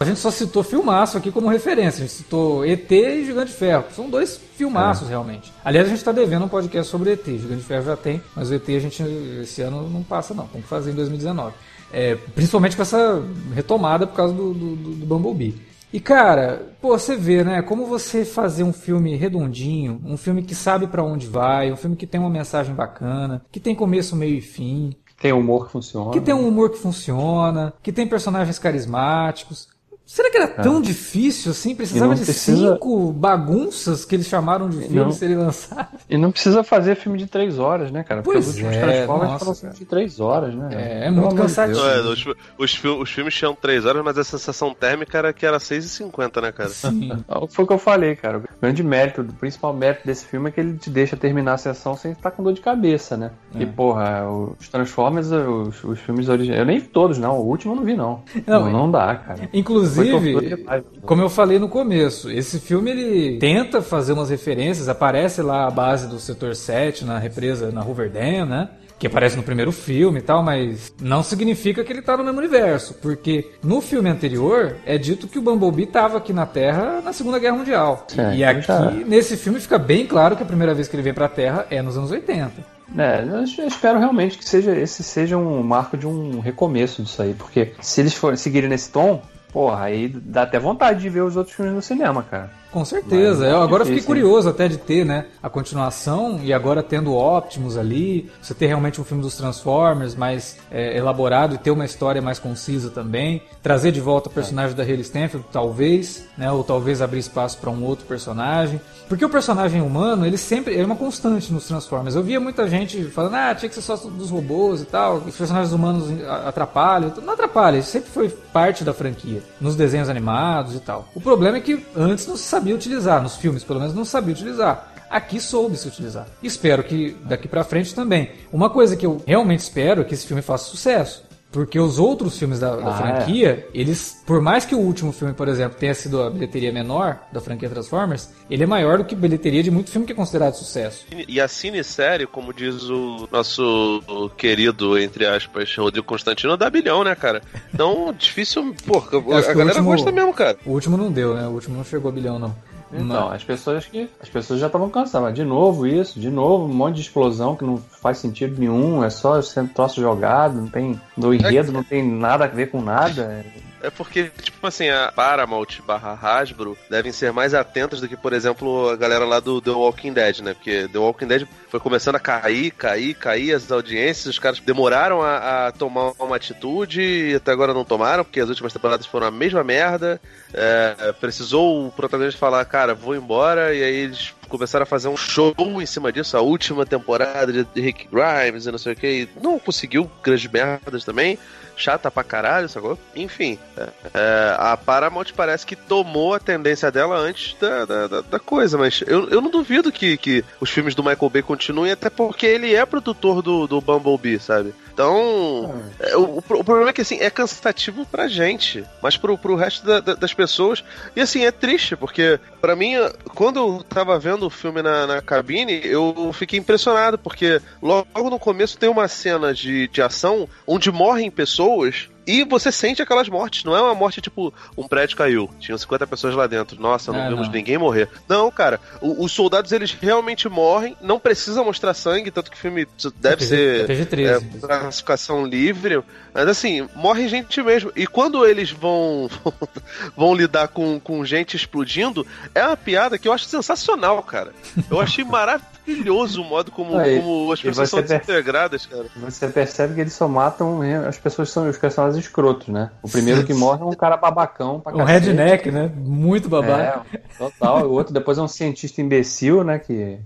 [0.00, 2.04] A gente só citou filmaço aqui como referência.
[2.04, 3.84] A gente citou ET e Gigante de Ferro.
[3.94, 5.10] São dois filmaços, é.
[5.10, 5.52] realmente.
[5.62, 7.24] Aliás, a gente está devendo um podcast sobre ET.
[7.24, 9.02] Gigante de Ferro já tem, mas o ET a gente
[9.42, 10.46] esse ano não passa, não.
[10.46, 11.52] Tem que fazer em 2019.
[11.92, 13.22] É, principalmente com essa
[13.54, 15.54] retomada por causa do, do, do Bumblebee.
[15.96, 17.62] E cara, pô, você vê, né?
[17.62, 21.96] Como você fazer um filme redondinho, um filme que sabe para onde vai, um filme
[21.96, 24.94] que tem uma mensagem bacana, que tem começo, meio e fim.
[25.18, 26.10] Tem humor que funciona.
[26.10, 29.68] Que tem um humor que funciona, que tem personagens carismáticos.
[30.06, 30.62] Será que era é.
[30.62, 31.74] tão difícil assim?
[31.74, 32.74] Precisava de precisa...
[32.74, 36.00] cinco bagunças que eles chamaram de filme serem lançados?
[36.08, 38.22] E não precisa fazer filme de três horas, né, cara?
[38.22, 40.68] Porque pois os últimos é, Transformers foram filme de três horas, né?
[40.72, 41.80] É, é muito cansativo.
[41.80, 42.24] É, os,
[42.56, 45.88] os, os, filmes tinham três horas, mas a sensação térmica era que era seis e
[45.88, 46.68] cinquenta, né, cara?
[46.68, 47.10] Sim.
[47.50, 48.38] Foi o que eu falei, cara.
[48.38, 51.58] O grande mérito, o principal mérito desse filme é que ele te deixa terminar a
[51.58, 53.32] sessão sem estar com dor de cabeça, né?
[53.52, 53.62] É.
[53.62, 56.60] E, porra, os Transformers, os, os filmes originais.
[56.60, 57.40] Eu nem todos, não.
[57.40, 58.22] O último eu não vi, não.
[58.46, 59.48] Não, não, não dá, cara.
[59.52, 59.95] Inclusive.
[60.04, 60.64] Inclusive,
[61.02, 65.70] como eu falei no começo, esse filme ele tenta fazer umas referências, aparece lá a
[65.70, 68.68] base do setor 7 na represa na Hoover Dam, né?
[68.98, 72.38] que aparece no primeiro filme e tal, mas não significa que ele tá no mesmo
[72.38, 77.12] universo, porque no filme anterior é dito que o Bumblebee estava aqui na Terra na
[77.12, 78.06] Segunda Guerra Mundial.
[78.34, 81.28] e aqui, nesse filme, fica bem claro que a primeira vez que ele vem pra
[81.28, 82.76] Terra é nos anos 80.
[82.96, 83.24] É,
[83.58, 87.72] eu espero realmente que seja esse seja um marco de um recomeço disso aí, porque
[87.80, 89.20] se eles forem seguirem nesse tom,
[89.56, 92.50] porra, aí dá até vontade de ver os outros filmes no cinema, cara.
[92.76, 93.46] Com certeza.
[93.46, 94.54] eu agora difícil, fiquei curioso hein?
[94.54, 99.04] até de ter, né, a continuação e agora tendo Optimus ali, você ter realmente um
[99.04, 104.00] filme dos Transformers mais é, elaborado e ter uma história mais concisa também, trazer de
[104.02, 104.76] volta o personagem é.
[104.76, 108.78] da Haley Stanfield, talvez, né, ou talvez abrir espaço para um outro personagem.
[109.08, 112.14] Porque o personagem humano, ele sempre é uma constante nos Transformers.
[112.14, 115.34] Eu via muita gente falando, ah, tinha que ser só dos robôs e tal, os
[115.34, 116.08] personagens humanos
[116.44, 117.10] atrapalham.
[117.22, 121.08] Não atrapalha, isso sempre foi parte da franquia, nos desenhos animados e tal.
[121.14, 124.34] O problema é que antes não se sabia utilizar, nos filmes pelo menos não sabia
[124.34, 124.92] utilizar.
[125.08, 126.26] Aqui soube se utilizar.
[126.42, 128.30] Espero que daqui para frente também.
[128.52, 131.25] Uma coisa que eu realmente espero é que esse filme faça sucesso.
[131.56, 133.80] Porque os outros filmes da, da ah, franquia, é.
[133.80, 137.40] eles, por mais que o último filme, por exemplo, tenha sido a bilheteria menor da
[137.40, 140.52] franquia Transformers, ele é maior do que a bilheteria de muito filme que é considerado
[140.52, 141.06] sucesso.
[141.26, 144.02] E a cinesérie, como diz o nosso
[144.36, 147.40] querido, entre aspas, Rodrigo Constantino, dá bilhão, né, cara?
[147.72, 150.58] Então, difícil, porra, a galera último, gosta mesmo, cara.
[150.66, 151.46] O último não deu, né?
[151.46, 152.54] O último não chegou a bilhão, não.
[152.92, 155.34] Então, as pessoas que as pessoas já estavam cansadas.
[155.34, 159.10] De novo isso, de novo um monte de explosão que não faz sentido nenhum, é
[159.10, 162.80] só sendo troço jogado, não tem do enredo, é não tem nada a ver com
[162.80, 163.44] nada.
[163.86, 168.32] É porque, tipo assim, a Paramount barra Hasbro devem ser mais atentas do que, por
[168.32, 170.54] exemplo, a galera lá do The Walking Dead, né?
[170.54, 175.22] Porque The Walking Dead foi começando a cair, cair, cair as audiências, os caras demoraram
[175.22, 179.28] a, a tomar uma atitude e até agora não tomaram, porque as últimas temporadas foram
[179.28, 180.20] a mesma merda.
[180.52, 185.16] É, precisou o protagonista falar, cara, vou embora, e aí eles começaram a fazer um
[185.16, 189.28] show em cima disso, a última temporada de Rick Grimes e não sei o que.
[189.42, 191.38] Não conseguiu grandes merdas também
[191.76, 192.98] chata pra caralho, sacou?
[193.14, 198.38] Enfim, é, é, a Paramount parece que tomou a tendência dela antes da, da, da,
[198.38, 202.08] coisa, mas eu, eu não duvido que, que os filmes do Michael Bay continuem, até
[202.08, 204.74] porque ele é produtor do, do Bumblebee, sabe?
[204.96, 209.54] Então, é, o, o, problema é que assim, é cansativo pra gente, mas pro, pro
[209.54, 210.82] resto da, da, das pessoas.
[211.14, 212.94] E assim, é triste, porque para mim,
[213.34, 218.38] quando eu tava vendo o filme na, na cabine, eu fiquei impressionado, porque logo no
[218.38, 223.64] começo tem uma cena de, de ação onde morrem pessoas e você sente aquelas mortes.
[223.64, 226.80] Não é uma morte tipo, um prédio caiu, tinham 50 pessoas lá dentro.
[226.80, 227.54] Nossa, não é, vimos não.
[227.54, 228.08] ninguém morrer.
[228.28, 232.60] Não, cara, o, os soldados eles realmente morrem, não precisa mostrar sangue, tanto que o
[232.60, 232.86] filme
[233.20, 236.02] deve é ser é, classificação livre.
[236.34, 237.92] Mas assim, morre gente mesmo.
[237.94, 239.30] E quando eles vão
[240.16, 244.52] vão lidar com, com gente explodindo, é uma piada que eu acho sensacional, cara.
[244.90, 245.24] Eu achei
[245.86, 249.06] maravilhoso o modo como, Aí, como as pessoas são desintegradas, cara.
[249.16, 252.90] Você percebe que eles só matam as pessoas são os personagens escrotos, né?
[253.02, 255.90] O primeiro que morre é um cara babacão pra Um redneck, né?
[255.94, 257.02] Muito babaca.
[257.12, 257.86] É, total.
[257.86, 259.78] O outro depois é um cientista imbecil, né?
[259.78, 260.18] Que,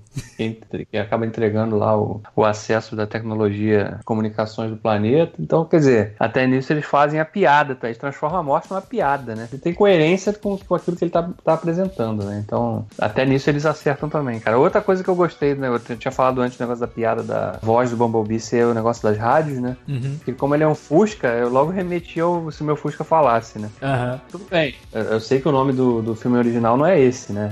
[0.90, 5.32] que, acaba entregando lá o, o acesso da tecnologia comunicações do planeta.
[5.38, 7.88] Então, quer dizer, até nisso eles fazem a piada, tá?
[7.88, 9.48] Eles transformam a morte numa piada, né?
[9.52, 12.42] Ele tem coerência com, com aquilo que ele tá, tá apresentando, né?
[12.44, 14.58] Então, até nisso eles acertam também, cara.
[14.58, 15.68] Outra coisa que eu gostei, né?
[15.68, 19.02] Eu tinha falado antes o negócio da piada da voz do Bumblebee ser o negócio
[19.02, 19.76] das rádios, né?
[19.88, 20.18] Uhum.
[20.38, 23.70] Como ele é um Fusca, eu logo remeti ao se meu Fusca falasse, né?
[23.82, 24.20] Uhum.
[24.30, 24.74] Tudo bem.
[24.92, 27.50] Eu, eu, sei que o nome do, do filme original não é esse, né?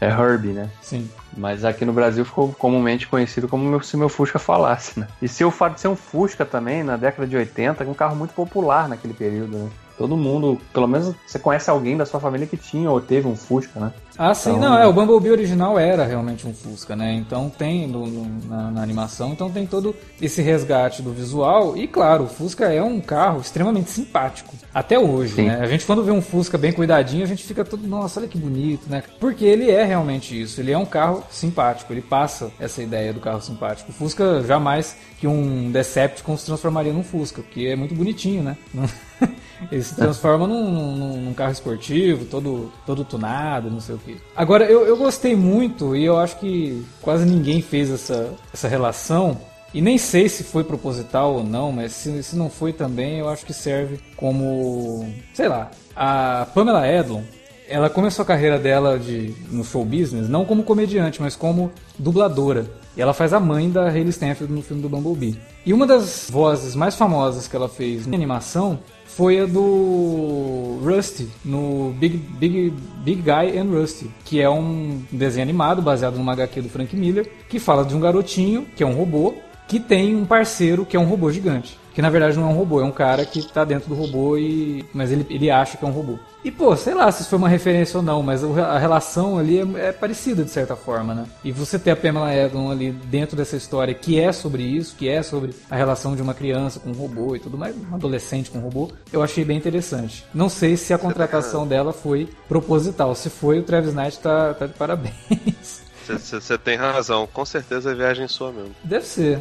[0.00, 0.70] É, é Herbie, né?
[0.80, 1.08] Sim.
[1.36, 5.08] Mas aqui no Brasil ficou comumente conhecido como meu, se meu Fusca falasse, né?
[5.20, 7.94] E se o fato de ser um Fusca também, na década de 80, é um
[7.94, 9.70] carro muito popular naquele período, né?
[9.96, 13.36] Todo mundo, pelo menos você conhece alguém da sua família que tinha ou teve um
[13.36, 13.92] Fusca, né?
[14.18, 14.70] Ah, sim, então...
[14.70, 17.14] não, é, o Bumblebee original era realmente um Fusca, né?
[17.14, 21.76] Então tem no, no, na, na, animação, então tem todo esse resgate do visual.
[21.76, 24.54] E claro, o Fusca é um carro extremamente simpático.
[24.72, 25.46] Até hoje, sim.
[25.46, 25.58] né?
[25.60, 28.38] A gente quando vê um Fusca bem cuidadinho, a gente fica todo, nossa, olha que
[28.38, 29.02] bonito, né?
[29.18, 33.20] Porque ele é realmente isso, ele é um carro simpático, ele passa essa ideia do
[33.20, 33.90] carro simpático.
[33.90, 38.56] O Fusca jamais que um Decepticon se transformaria num Fusca, porque é muito bonitinho, né?
[39.70, 44.16] Ele se transforma num, num, num, carro esportivo, todo, todo tunado, não sei o que.
[44.36, 49.38] Agora, eu, eu gostei muito, e eu acho que quase ninguém fez essa, essa relação,
[49.74, 53.28] e nem sei se foi proposital ou não, mas se, se não foi também, eu
[53.28, 55.08] acho que serve como.
[55.32, 55.70] sei lá.
[55.96, 57.22] A Pamela Edlon,
[57.68, 62.66] ela começou a carreira dela de, no show business não como comediante, mas como dubladora.
[62.94, 65.38] E ela faz a mãe da Hayley Stanfield no filme do Bumblebee.
[65.64, 68.78] E uma das vozes mais famosas que ela fez na animação
[69.16, 72.70] foi a do Rusty, no Big, Big,
[73.04, 77.30] Big Guy and Rusty, que é um desenho animado baseado numa HQ do Frank Miller,
[77.48, 79.34] que fala de um garotinho, que é um robô,
[79.68, 81.78] que tem um parceiro que é um robô gigante.
[81.94, 84.36] Que na verdade não é um robô, é um cara que tá dentro do robô
[84.36, 84.84] e.
[84.92, 86.18] Mas ele, ele acha que é um robô.
[86.44, 89.60] E pô, sei lá se isso foi uma referência ou não, mas a relação ali
[89.60, 91.24] é, é parecida de certa forma, né?
[91.44, 95.08] E você ter a Pamela Edlon ali dentro dessa história que é sobre isso, que
[95.08, 98.50] é sobre a relação de uma criança com um robô e tudo mais, um adolescente
[98.50, 100.24] com um robô, eu achei bem interessante.
[100.34, 103.14] Não sei se a contratação dela foi proposital.
[103.14, 105.81] Se foi, o Travis Knight tá, tá de parabéns.
[106.06, 108.74] Você tem razão, com certeza é viagem sua mesmo.
[108.82, 109.38] Deve ser,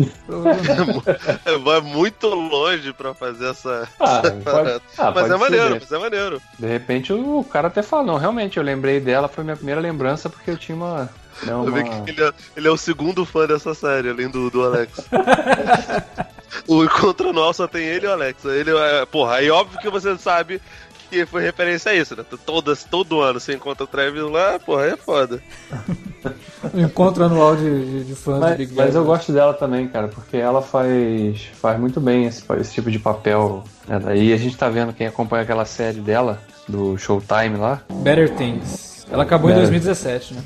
[1.64, 3.88] Vai muito longe pra fazer essa.
[4.00, 4.82] Ah, pode...
[4.98, 6.42] ah, mas é maneiro, mas é maneiro.
[6.58, 10.30] De repente o cara até falou, não, realmente, eu lembrei dela, foi minha primeira lembrança
[10.30, 11.10] porque eu tinha uma.
[11.44, 11.80] Não, uma...
[11.80, 15.08] Ele, é, ele, é, o segundo fã dessa série, além do, do Alex.
[16.68, 18.46] o encontro anual só tem ele e o Alex.
[18.46, 20.62] Ele é, porra, aí óbvio que você sabe
[21.12, 22.24] que foi referência a isso, né?
[22.46, 25.44] Todas, todo ano você encontra o Travis lá, porra, aí é foda.
[26.74, 30.08] encontro anual de, de, de fãs mas, do Big Mas eu gosto dela também, cara,
[30.08, 33.64] porque ela faz, faz muito bem esse, esse tipo de papel.
[33.86, 34.00] Né?
[34.00, 37.82] Daí a gente tá vendo quem acompanha aquela série dela, do Showtime lá.
[37.92, 39.06] Better Things.
[39.12, 39.66] Ela acabou Better.
[39.66, 40.44] em 2017, né?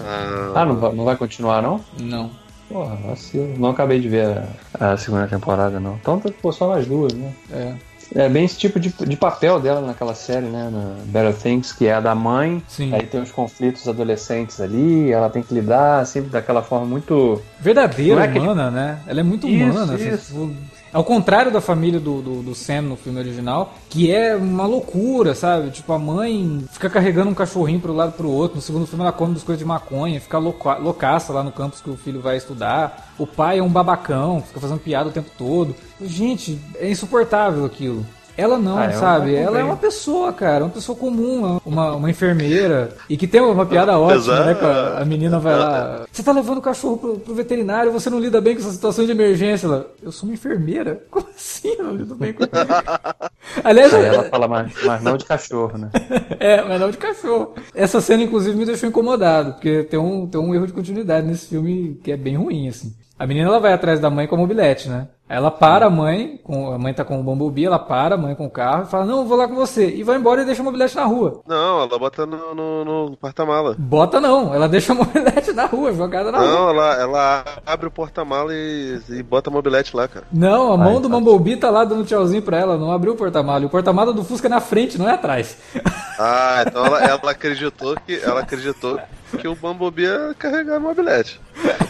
[0.00, 1.80] Ah, ah não, vai, não vai continuar, não?
[2.00, 2.30] Não.
[2.68, 3.54] Porra, vacilo.
[3.58, 4.42] Não acabei de ver
[4.80, 5.94] a, a segunda temporada, não.
[5.94, 7.32] Então, pô, só mais duas, né?
[7.52, 7.74] É.
[8.14, 10.68] É bem esse tipo de, de papel dela naquela série, né?
[10.70, 12.62] Na Better Things, que é a da mãe.
[12.68, 12.94] Sim.
[12.94, 17.40] Aí tem os conflitos adolescentes ali, ela tem que lidar sempre daquela forma muito.
[17.60, 18.74] Verdadeira, é humana, que...
[18.74, 18.98] né?
[19.06, 19.94] Ela é muito isso, humana.
[19.94, 20.14] Assim, isso.
[20.14, 20.56] Assim,
[20.92, 25.34] ao contrário da família do, do, do, Sam no filme original, que é uma loucura,
[25.34, 25.70] sabe?
[25.70, 28.56] Tipo, a mãe fica carregando um cachorrinho pro lado pro outro.
[28.56, 31.90] No segundo filme ela come coisas de maconha, fica louca, loucaça lá no campus que
[31.90, 33.12] o filho vai estudar.
[33.18, 35.74] O pai é um babacão, fica fazendo piada o tempo todo.
[36.00, 38.04] Gente, é insuportável aquilo.
[38.36, 39.34] Ela não, ah, é sabe?
[39.34, 42.96] Ela é uma pessoa, cara, uma pessoa comum, uma, uma enfermeira.
[43.08, 44.56] E que tem uma piada ótima, né?
[44.60, 46.06] A, a, menina vai lá.
[46.10, 49.04] Você tá levando o cachorro pro, pro, veterinário, você não lida bem com essa situação
[49.04, 49.66] de emergência.
[49.66, 51.04] Ela, eu sou uma enfermeira?
[51.10, 51.74] Como assim?
[51.78, 52.44] Eu não lido bem com
[53.62, 55.90] Aliás, Aí ela fala, mas, mas não de cachorro, né?
[56.40, 57.54] é, mas não de cachorro.
[57.74, 61.48] Essa cena, inclusive, me deixou incomodado, porque tem um, tem um erro de continuidade nesse
[61.48, 62.94] filme que é bem ruim, assim.
[63.18, 65.06] A menina ela vai atrás da mãe com a mobilete, né?
[65.32, 68.34] Ela para a mãe, com, a mãe tá com o Bumblebee, ela para a mãe
[68.34, 69.88] com o carro e fala, não, vou lá com você.
[69.88, 71.40] E vai embora e deixa a mobilete na rua.
[71.46, 73.74] Não, ela bota no, no, no porta-mala.
[73.78, 76.54] Bota não, ela deixa a mobilete na rua, jogada na não, rua.
[76.54, 80.26] Não, ela, ela abre o porta-mala e, e bota a mobilete lá, cara.
[80.30, 81.14] Não, a mão Ai, do tá.
[81.18, 83.62] Bumblebee tá lá dando tchauzinho pra ela, não abriu o porta-mala.
[83.62, 85.56] E o porta-mala do Fusca é na frente, não é atrás.
[86.18, 89.00] Ah, então ela, ela acreditou que ela acreditou
[89.38, 91.40] que o Bumblebee ia carregar a mobilete.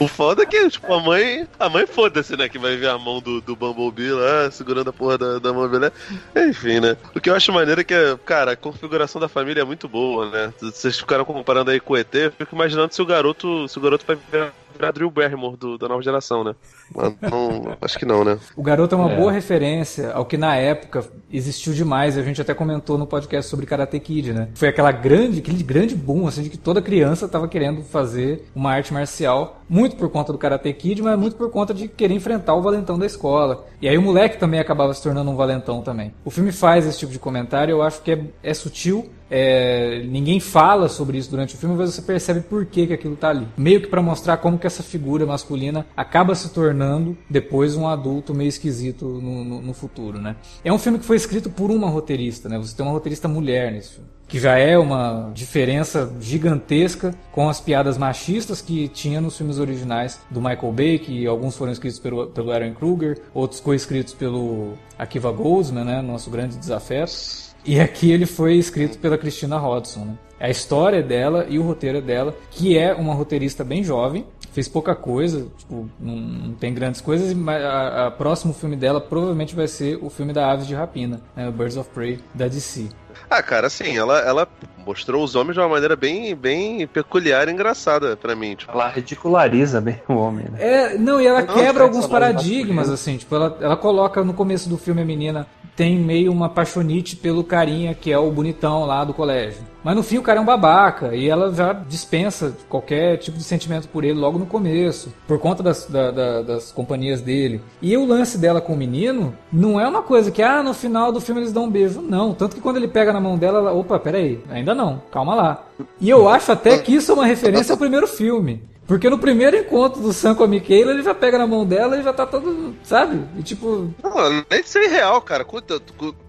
[0.01, 1.47] O foda é que, tipo, a mãe.
[1.59, 2.49] A mãe foda-se, né?
[2.49, 5.97] Que vai ver a mão do, do Bumblebee lá, segurando a porra da, da mobilete.
[6.37, 6.97] Enfim, né?
[7.15, 10.31] O que eu acho maneiro é que, cara, a configuração da família é muito boa,
[10.31, 10.53] né?
[10.61, 13.69] Vocês ficaram comparando aí com o ET, eu fico imaginando se o garoto.
[13.69, 16.55] Se o garoto vai virar virar Drew Barrymore do, da nova geração, né?
[16.95, 18.39] Mas não, acho que não, né?
[18.57, 19.17] O garoto é uma é.
[19.17, 22.19] boa referência ao que na época existiu demais.
[22.19, 24.49] A gente até comentou no podcast sobre Karate Kid, né?
[24.55, 28.73] Foi aquela grande, aquele grande boom, assim, de que toda criança estava querendo fazer uma
[28.73, 32.55] arte marcial, muito por conta do Karate Kid, mas muito por conta de querer enfrentar
[32.55, 33.67] o valentão da escola.
[33.81, 36.13] E aí o moleque também acabava se tornando um valentão também.
[36.25, 40.39] O filme faz esse tipo de comentário, eu acho que é, é sutil, é, ninguém
[40.39, 43.49] fala sobre isso durante o filme, mas você percebe por que, que aquilo tá ali.
[43.57, 48.35] Meio que para mostrar como que essa figura masculina acaba se tornando depois um adulto
[48.35, 50.37] meio esquisito no, no, no futuro, né?
[50.63, 52.59] É um filme que foi escrito por uma roteirista, né?
[52.59, 57.61] Você tem uma roteirista mulher nesse filme que já é uma diferença gigantesca com as
[57.61, 62.29] piadas machistas que tinha nos filmes originais do Michael Bay, que alguns foram escritos pelo,
[62.29, 67.52] pelo Aaron Kruger, outros co-escritos pelo Akiva Goldsman, né, nosso grande desafeto.
[67.65, 70.15] E aqui ele foi escrito pela Christina Hodson, né?
[70.41, 74.93] A história dela e o roteiro dela, que é uma roteirista bem jovem, fez pouca
[74.93, 79.69] coisa, tipo, não, não tem grandes coisas, mas a, a, próximo filme dela provavelmente vai
[79.69, 82.89] ser o filme da Aves de Rapina, né, o Birds of Prey da DC.
[83.31, 84.49] Ah, cara, assim, ela, ela
[84.85, 88.55] mostrou os homens de uma maneira bem, bem peculiar e engraçada para mim.
[88.57, 88.73] Tipo.
[88.73, 90.59] Ela ridiculariza bem o homem, né?
[90.61, 94.69] É, não, e ela não, quebra alguns paradigmas, assim, tipo, ela, ela coloca no começo
[94.69, 95.47] do filme a menina
[95.77, 99.63] tem meio uma paixonite pelo carinha que é o bonitão lá do colégio.
[99.83, 103.43] Mas no fim o cara é um babaca e ela já dispensa qualquer tipo de
[103.43, 107.61] sentimento por ele logo no começo, por conta das, da, da, das companhias dele.
[107.81, 111.11] E o lance dela com o menino não é uma coisa que, ah, no final
[111.11, 112.01] do filme eles dão um beijo.
[112.01, 115.35] Não, tanto que quando ele pega na mão dela, ela, opa, peraí, ainda não, calma
[115.35, 115.67] lá.
[116.01, 118.63] E eu acho até que isso é uma referência ao primeiro filme.
[118.87, 121.97] Porque no primeiro encontro do Sam com a Michaela, ele já pega na mão dela
[121.97, 123.25] e já tá todo, sabe?
[123.39, 123.95] E tipo.
[124.03, 125.47] Não, nem de ser real, cara.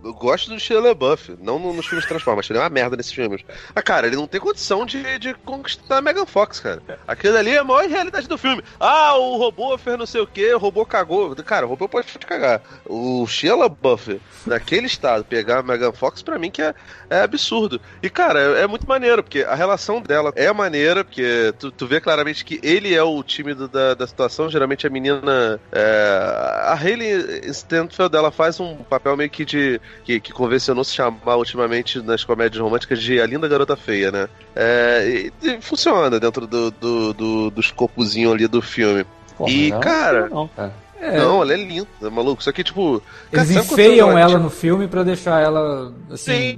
[0.04, 2.50] Eu, gosto do Shia LaBeouf, não nos filmes Transformers.
[2.50, 3.42] Ele é uma merda nesses filmes.
[3.76, 6.82] Ah, cara, ele não tem condição de, de conquistar a Megan Fox, cara.
[7.08, 8.64] Aquilo ali é a maior realidade do filme.
[8.80, 11.36] Ah, o robô fez não sei o que, o robô cagou.
[11.38, 12.62] Cara, o robô pode cagar.
[12.86, 16.76] O Shia LaBeouf, naquele estado, pegar a Megan Fox, pra mim que é,
[17.10, 17.82] é absurdo.
[18.02, 21.88] E, cara, é, é muito maneiro, porque a relação dela é maneira, porque tu, tu
[21.88, 24.50] vê claramente que ele é o tímido da, da situação.
[24.50, 25.60] Geralmente a menina.
[25.72, 29.80] É, a Hayley Stanfield ela faz um papel meio que de.
[30.04, 34.30] que, que convencionou se chamar ultimamente nas comédias românticas de a linda garota feia, né?
[34.56, 39.06] É, e, e funciona dentro do, do, do, do escopozinho ali do filme.
[39.38, 40.30] Porra, e, cara.
[40.30, 40.83] Não, cara.
[41.04, 41.18] É.
[41.18, 42.42] Não, ela é linda, maluco.
[42.42, 43.04] Só que, tipo.
[43.32, 45.94] Eles enfeiam ela no filme pra deixar ela.
[46.10, 46.58] Assim...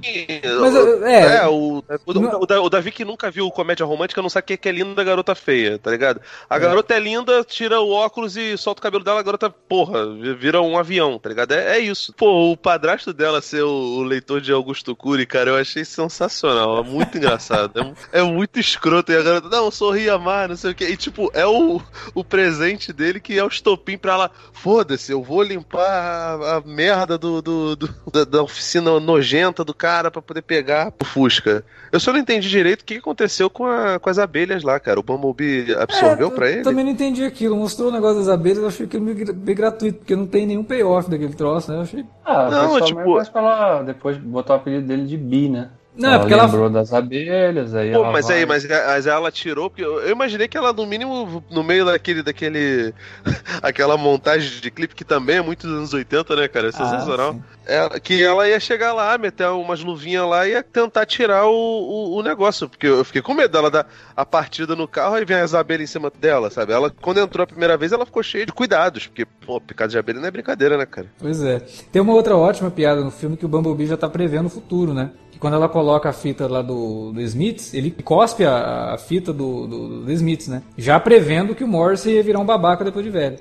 [0.60, 4.58] Mas, é, é o, o, o, Davi que nunca viu comédia romântica não sabe o
[4.58, 6.20] que é linda garota feia, tá ligado?
[6.48, 6.60] A é.
[6.60, 10.06] garota é linda, tira o óculos e solta o cabelo dela, a garota, porra,
[10.38, 11.52] vira um avião, tá ligado?
[11.52, 12.12] É, é isso.
[12.12, 16.78] Pô, o padrasto dela ser o, o, leitor de Augusto Cury, cara, eu achei sensacional.
[16.78, 17.94] É muito engraçado.
[18.12, 19.10] É, é, muito escroto.
[19.10, 20.84] E a garota, não, sorria mais, não sei o que.
[20.84, 21.80] E, tipo, é o,
[22.14, 27.16] o presente dele que é o estopim pra ela foda-se, eu vou limpar a, merda
[27.16, 31.64] do, do, do da, da, oficina nojenta do cara para poder pegar o Fusca.
[31.92, 34.98] Eu só não entendi direito o que aconteceu com, a, com as abelhas lá, cara.
[34.98, 36.62] O Bumblebee absorveu é, pra ele?
[36.62, 37.56] Também não entendi aquilo.
[37.56, 40.64] Mostrou o negócio das abelhas, eu achei que meio, meio gratuito, porque não tem nenhum
[40.64, 41.78] payoff daquele troço, né?
[41.78, 42.04] Eu achei.
[42.24, 43.32] Ah, não, tipo.
[43.32, 45.70] Pela, depois botou o apelido dele de Bi, né?
[45.96, 46.70] Não, ela é porque lembrou ela...
[46.70, 48.38] das abelhas, aí Pô, mas vai...
[48.38, 51.86] aí, mas, mas ela tirou, porque eu, eu, imaginei que ela, no mínimo, no meio
[51.86, 52.92] daquele, daquele.
[53.62, 56.66] aquela montagem de clipe que também é muito dos anos 80, né, cara?
[56.66, 57.36] É ah, sensacional.
[57.66, 61.52] Ah, que ela ia chegar lá, meter umas luvinhas lá e ia tentar tirar o,
[61.52, 62.68] o, o, negócio.
[62.68, 65.88] Porque eu fiquei com medo dela dar a partida no carro e vem as abelhas
[65.88, 66.72] em cima dela, sabe?
[66.72, 69.06] Ela, quando entrou a primeira vez, ela ficou cheia de cuidados.
[69.06, 71.06] Porque, pô, picado de abelha não é brincadeira, né, cara?
[71.18, 71.60] Pois é.
[71.90, 74.92] Tem uma outra ótima piada no filme que o Bumblebee já tá prevendo o futuro,
[74.92, 75.10] né?
[75.36, 79.34] Que quando ela coloca a fita lá do, do Smiths, ele cospe a, a fita
[79.34, 80.62] do, do, do Smiths, né?
[80.78, 83.38] Já prevendo que o Morrissey ia virar um babaca depois de velho.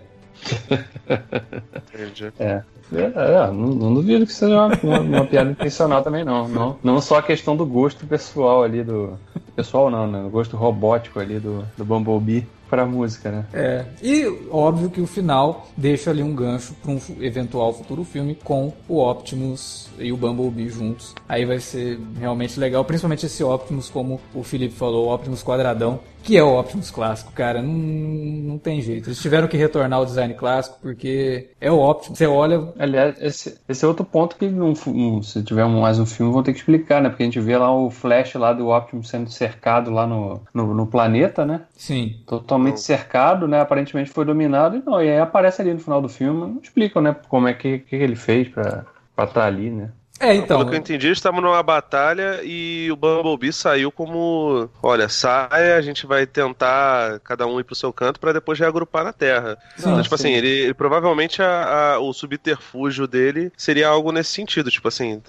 [2.38, 2.62] é.
[2.93, 6.48] É, é, não, não, duvido que seja uma, uma, uma, piada intencional também, não.
[6.48, 6.78] não.
[6.84, 9.18] Não só a questão do gosto pessoal ali do.
[9.56, 10.24] Pessoal não, né?
[10.24, 13.45] O gosto robótico ali do, do Bumblebee pra música, né?
[13.53, 13.86] É.
[14.03, 18.73] E óbvio que o final deixa ali um gancho para um eventual futuro filme com
[18.88, 21.15] o Optimus e o Bumblebee juntos.
[21.28, 26.01] Aí vai ser realmente legal, principalmente esse Optimus, como o Felipe falou, o Optimus quadradão,
[26.26, 27.61] que é o Optimus clássico, cara.
[27.61, 29.07] Não, não tem jeito.
[29.07, 32.17] Eles tiveram que retornar ao design clássico porque é o Optimus.
[32.17, 32.73] Você olha.
[32.80, 34.73] Aliás, esse, esse é outro ponto que não,
[35.21, 37.09] se tiver mais um filme vão ter que explicar, né?
[37.09, 40.73] Porque a gente vê lá o Flash lá do Optimus sendo cercado lá no, no,
[40.73, 41.61] no planeta, né?
[41.78, 42.19] Sim.
[42.26, 43.61] Totalmente cercado, né?
[43.61, 45.01] Aparentemente foi dominado e não.
[45.01, 47.15] E aí aparece ali no final do filme, não explicam, né?
[47.30, 49.91] Como é que, que ele fez pra estar tá ali, né?
[50.20, 50.57] É, então.
[50.57, 55.82] Pelo que eu entendi, estavam numa batalha e o Bumblebee saiu como: olha, sai, a
[55.82, 59.57] gente vai tentar cada um ir pro seu canto para depois reagrupar na Terra.
[59.76, 60.28] Sim, então, tipo sim.
[60.28, 64.72] assim, ele, ele provavelmente a, a, o subterfúgio dele seria algo nesse sentido.
[64.72, 65.22] Tipo assim,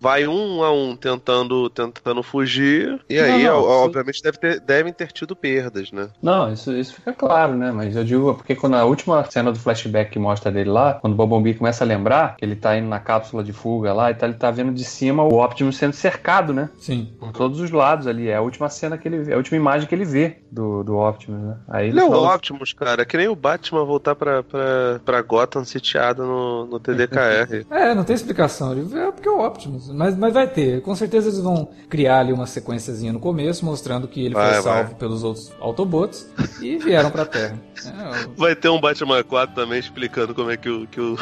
[0.00, 4.92] vai um a um tentando, tentando fugir, e aí, não, não, obviamente, deve ter, devem
[4.92, 6.08] ter tido perdas, né?
[6.22, 7.72] Não, isso, isso fica claro, né?
[7.72, 11.14] Mas eu digo, porque quando a última cena do flashback que mostra dele lá, quando
[11.14, 14.26] o Bumblebee começa a lembrar que ele tá indo na cápsula de fuga lá tá,
[14.26, 16.70] ele tá vendo de cima o Optimus sendo cercado, né?
[16.78, 17.12] Sim.
[17.18, 18.28] Por todos os lados ali.
[18.28, 20.82] É a última cena que ele vê, é a última imagem que ele vê do,
[20.82, 21.56] do Optimus, né?
[21.68, 25.64] Aí não, o Optimus, cara, é que nem o Batman voltar pra, pra, pra Gotham
[25.64, 27.66] sitiado no, no TDKR.
[27.70, 28.72] é, não tem explicação.
[28.72, 29.90] É porque é o Optimus.
[29.90, 30.82] Mas, mas vai ter.
[30.82, 34.62] Com certeza eles vão criar ali uma sequenciazinha no começo, mostrando que ele vai, foi
[34.62, 34.94] salvo vai.
[34.94, 37.58] pelos outros Autobots e vieram pra Terra.
[37.86, 41.16] É, vai ter um Batman 4 também explicando como é que o, que o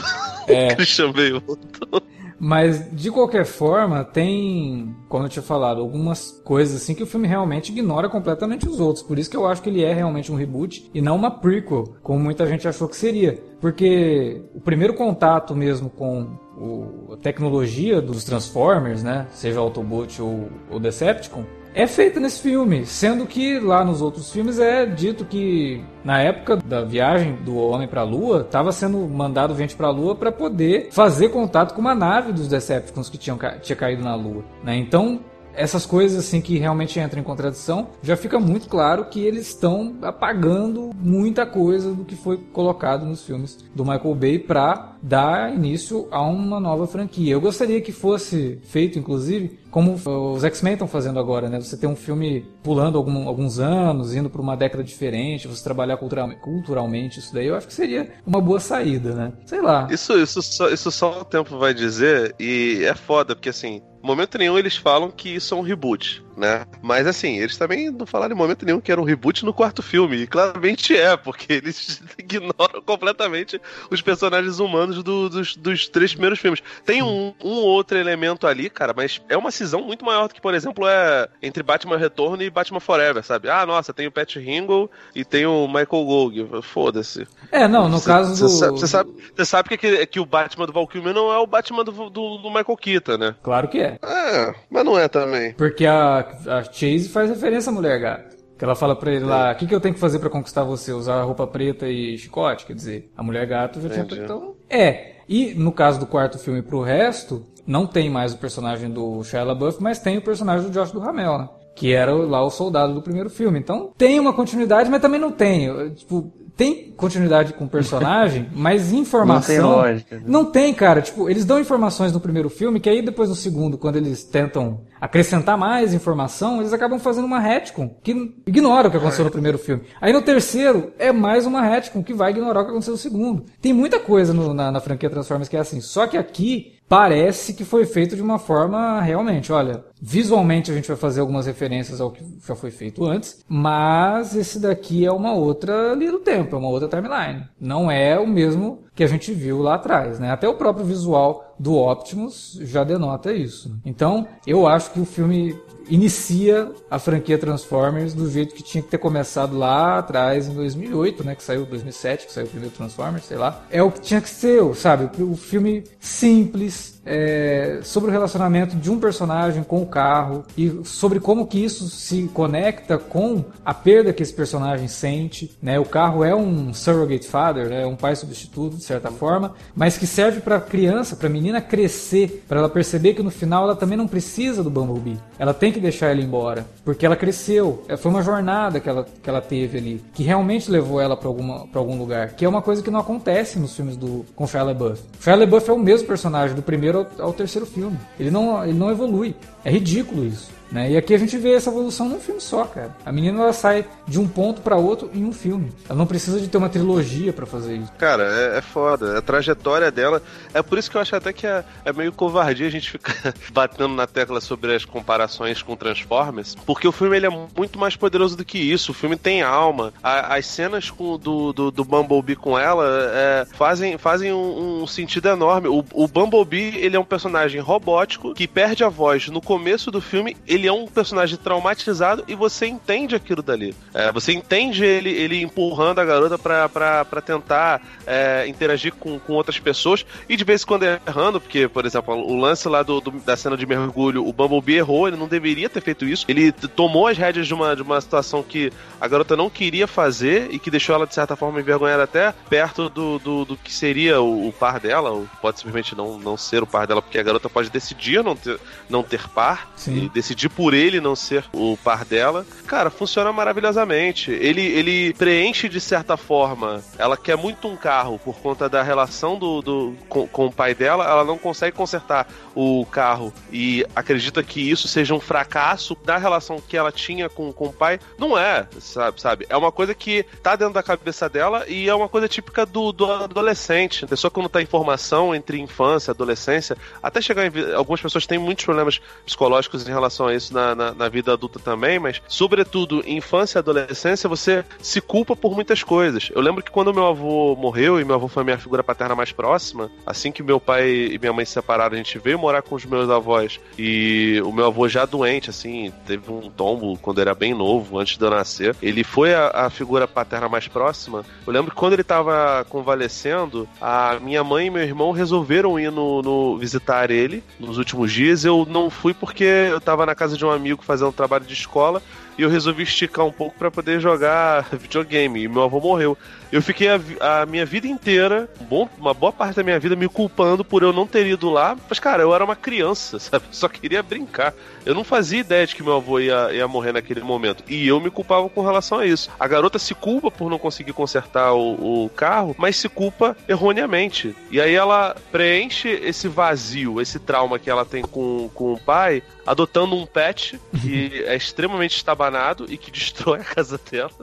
[0.47, 0.75] é.
[0.77, 2.03] Christian Bale voltou.
[2.43, 7.29] Mas, de qualquer forma, tem, como eu tinha falado, algumas coisas assim que o filme
[7.29, 9.05] realmente ignora completamente os outros.
[9.05, 11.97] Por isso que eu acho que ele é realmente um reboot e não uma prequel,
[12.03, 13.39] como muita gente achou que seria.
[13.61, 19.27] Porque o primeiro contato mesmo com o, a tecnologia dos Transformers, né?
[19.33, 24.59] Seja Autobot ou, ou Decepticon, é feita nesse filme, sendo que lá nos outros filmes
[24.59, 29.57] é dito que na época da viagem do homem para a Lua, estava sendo mandado
[29.57, 33.39] gente para a Lua para poder fazer contato com uma nave dos Decepticons que tinham
[33.63, 34.77] tinha caído na Lua, né?
[34.77, 35.21] Então
[35.55, 39.97] essas coisas assim que realmente entram em contradição, já fica muito claro que eles estão
[40.03, 46.09] apagando muita coisa do que foi colocado nos filmes do Michael Bay para dar início
[46.11, 47.33] a uma nova franquia.
[47.33, 49.95] Eu gostaria que fosse feito, inclusive, como
[50.35, 51.61] os X-Men estão fazendo agora, né?
[51.61, 55.97] Você tem um filme pulando algum, alguns anos, indo para uma década diferente, você trabalhar
[55.97, 59.33] culturalmente, culturalmente isso daí, eu acho que seria uma boa saída, né?
[59.47, 59.89] Sei lá.
[59.91, 64.39] Isso, isso, só, isso só o tempo vai dizer e é foda, porque assim, momento
[64.39, 66.65] nenhum eles falam que isso é um reboot, né?
[66.83, 69.83] Mas assim, eles também não falaram em momento nenhum que era um reboot no quarto
[69.83, 70.17] filme.
[70.17, 73.61] E claramente é, porque eles ignoram completamente
[73.91, 76.63] os personagens humanos do, dos, dos três primeiros filmes.
[76.85, 80.41] Tem um, um outro elemento ali, cara, mas é uma cisão muito maior do que,
[80.41, 83.51] por exemplo, é entre Batman Retorno e Batman Forever, sabe?
[83.51, 86.49] Ah, nossa, tem o Pat Ringle e tem o Michael Gog.
[86.63, 87.27] Foda-se.
[87.53, 88.49] É, não, no cê, caso do...
[88.49, 91.85] Você sabe, você sabe que, que o Batman do Val Kilmer não é o Batman
[91.85, 93.35] do, do, do Michael Keaton, né?
[93.43, 93.99] Claro que é.
[94.03, 95.53] É, mas não é também.
[95.53, 98.37] Porque a, a Chase faz referência à mulher gata.
[98.59, 100.65] Que ela fala pra ele lá, o que, que eu tenho que fazer para conquistar
[100.65, 100.93] você?
[100.93, 102.67] Usar roupa preta e chicote?
[102.67, 104.23] Quer dizer, a mulher gato já tinha...
[104.23, 105.13] Então, é.
[105.27, 109.45] E no caso do quarto filme pro resto, não tem mais o personagem do Shia
[109.45, 111.49] LaBeouf, mas tem o personagem do Josh Duhamel, né?
[111.75, 113.59] Que era lá o soldado do primeiro filme.
[113.59, 115.95] Então, tem uma continuidade, mas também não tem.
[115.95, 119.55] Tipo, tem continuidade com o personagem, mas informação.
[119.55, 120.17] Não tem lógica.
[120.17, 120.23] Né?
[120.27, 121.01] Não tem, cara.
[121.01, 124.83] Tipo, eles dão informações no primeiro filme, que aí depois no segundo, quando eles tentam
[125.01, 129.57] acrescentar mais informação, eles acabam fazendo uma retcon que ignora o que aconteceu no primeiro
[129.57, 129.85] filme.
[130.03, 133.47] Aí no terceiro é mais uma retcon que vai ignorar o que aconteceu no segundo.
[133.63, 135.81] Tem muita coisa no, na, na franquia Transformers que é assim.
[135.81, 140.89] Só que aqui parece que foi feito de uma forma realmente, olha, visualmente a gente
[140.89, 145.33] vai fazer algumas referências ao que já foi feito antes, mas esse daqui é uma
[145.33, 147.45] outra linha do tempo, é uma outra timeline.
[147.61, 150.33] Não é o mesmo que a gente viu lá atrás, né?
[150.33, 153.79] Até o próprio visual do Optimus já denota isso.
[153.85, 155.55] Então, eu acho que o filme
[155.91, 161.23] inicia a franquia Transformers do jeito que tinha que ter começado lá atrás, em 2008,
[161.23, 161.35] né?
[161.35, 163.63] Que saiu 2007, que saiu o primeiro Transformers, sei lá.
[163.71, 165.11] É o que tinha que ser, sabe?
[165.23, 171.19] O filme simples, é, sobre o relacionamento de um personagem com o carro e sobre
[171.19, 175.57] como que isso se conecta com a perda que esse personagem sente.
[175.63, 175.79] Né?
[175.79, 177.87] O carro é um surrogate father, né?
[177.87, 182.45] um pai substituto de certa forma, mas que serve para criança, para a menina crescer,
[182.49, 185.19] para ela perceber que no final ela também não precisa do Bumblebee.
[185.39, 187.83] Ela tem que deixar ele embora, porque ela cresceu.
[187.89, 191.29] É, foi uma jornada que ela, que ela teve ali, que realmente levou ela para
[191.29, 195.03] algum lugar, que é uma coisa que não acontece nos filmes do com Shia LaBeouf.
[195.21, 197.99] Shia LaBeouf é o mesmo personagem do primeiro ao, ao terceiro filme.
[198.19, 199.35] Ele não, ele não evolui.
[199.65, 200.60] É ridículo isso.
[200.71, 200.93] Né?
[200.93, 202.95] E aqui a gente vê essa evolução num filme só, cara.
[203.05, 205.73] A menina ela sai de um ponto para outro em um filme.
[205.89, 207.93] Ela não precisa de ter uma trilogia para fazer isso.
[207.99, 209.19] Cara, é, é, foda.
[209.19, 210.23] A trajetória dela.
[210.55, 213.35] É por isso que eu acho até que é, é meio covardia a gente ficar
[213.53, 216.55] batendo na tecla sobre as comparações com Transformers.
[216.67, 218.93] Porque o filme ele é muito mais poderoso do que isso.
[218.93, 219.93] O filme tem alma.
[220.03, 224.87] A, as cenas com, do, do, do Bumblebee com ela é, fazem, fazem um, um,
[224.87, 225.69] sentido enorme.
[225.69, 230.01] O, o Bumblebee ele é um personagem robótico que perde a voz no começo do
[230.01, 230.37] filme.
[230.47, 233.75] Ele ele é um personagem traumatizado e você entende aquilo dali.
[233.95, 239.59] É, você entende ele, ele empurrando a garota para tentar é, interagir com, com outras
[239.59, 243.11] pessoas e de vez em quando errando, porque, por exemplo, o lance lá do, do,
[243.13, 246.25] da cena de mergulho, o Bumblebee errou, ele não deveria ter feito isso.
[246.29, 248.71] Ele tomou as rédeas de uma, de uma situação que
[249.01, 252.91] a garota não queria fazer e que deixou ela, de certa forma, envergonhada até perto
[252.91, 256.63] do, do, do que seria o, o, par dela, ou pode simplesmente não, não ser
[256.63, 260.05] o par dela, porque a garota pode decidir não ter, não ter par Sim.
[260.05, 264.31] e decidir por ele não ser o par dela, cara, funciona maravilhosamente.
[264.31, 266.83] Ele, ele preenche de certa forma.
[266.99, 270.75] Ela quer muito um carro por conta da relação do, do com, com o pai
[270.75, 276.17] dela, ela não consegue consertar o carro e acredita que isso seja um fracasso da
[276.17, 277.99] relação que ela tinha com, com o pai.
[278.19, 279.47] Não é, sabe, sabe?
[279.49, 282.93] É uma coisa que tá dentro da cabeça dela e é uma coisa típica do,
[282.93, 284.05] do adolescente.
[284.05, 287.75] A pessoa quando tá em formação entre infância adolescência, até chegar em.
[287.75, 291.59] Algumas pessoas têm muitos problemas psicológicos em relação a isso na, na, na vida adulta
[291.59, 296.31] também, mas, sobretudo, em infância e adolescência, você se culpa por muitas coisas.
[296.35, 299.15] Eu lembro que quando meu avô morreu, e meu avô foi a minha figura paterna
[299.15, 302.63] mais próxima, assim que meu pai e minha mãe se separaram, a gente veio morar
[302.63, 303.61] com os meus avós.
[303.79, 308.17] E o meu avô já doente, assim, teve um tombo quando era bem novo, antes
[308.17, 308.77] de eu nascer.
[308.81, 311.25] Ele foi a, a figura paterna mais próxima.
[311.47, 315.91] Eu lembro que quando ele tava convalescendo, a minha mãe e meu irmão resolveram ir
[315.91, 318.45] no, no visitar ele nos últimos dias.
[318.45, 322.03] Eu não fui porque eu tava na casa de um amigo fazendo trabalho de escola
[322.41, 325.43] e eu resolvi esticar um pouco para poder jogar videogame.
[325.43, 326.17] E meu avô morreu.
[326.51, 330.09] Eu fiquei a, a minha vida inteira, bom, uma boa parte da minha vida, me
[330.09, 331.77] culpando por eu não ter ido lá.
[331.89, 333.45] Mas, cara, eu era uma criança, sabe?
[333.51, 334.55] Só queria brincar.
[334.87, 337.63] Eu não fazia ideia de que meu avô ia, ia morrer naquele momento.
[337.69, 339.31] E eu me culpava com relação a isso.
[339.39, 344.35] A garota se culpa por não conseguir consertar o, o carro, mas se culpa erroneamente.
[344.51, 349.23] E aí ela preenche esse vazio, esse trauma que ela tem com, com o pai,
[349.51, 354.11] adotando um pet que é extremamente estabanado e que destrói a casa dela.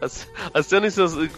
[0.00, 0.86] A, a cena,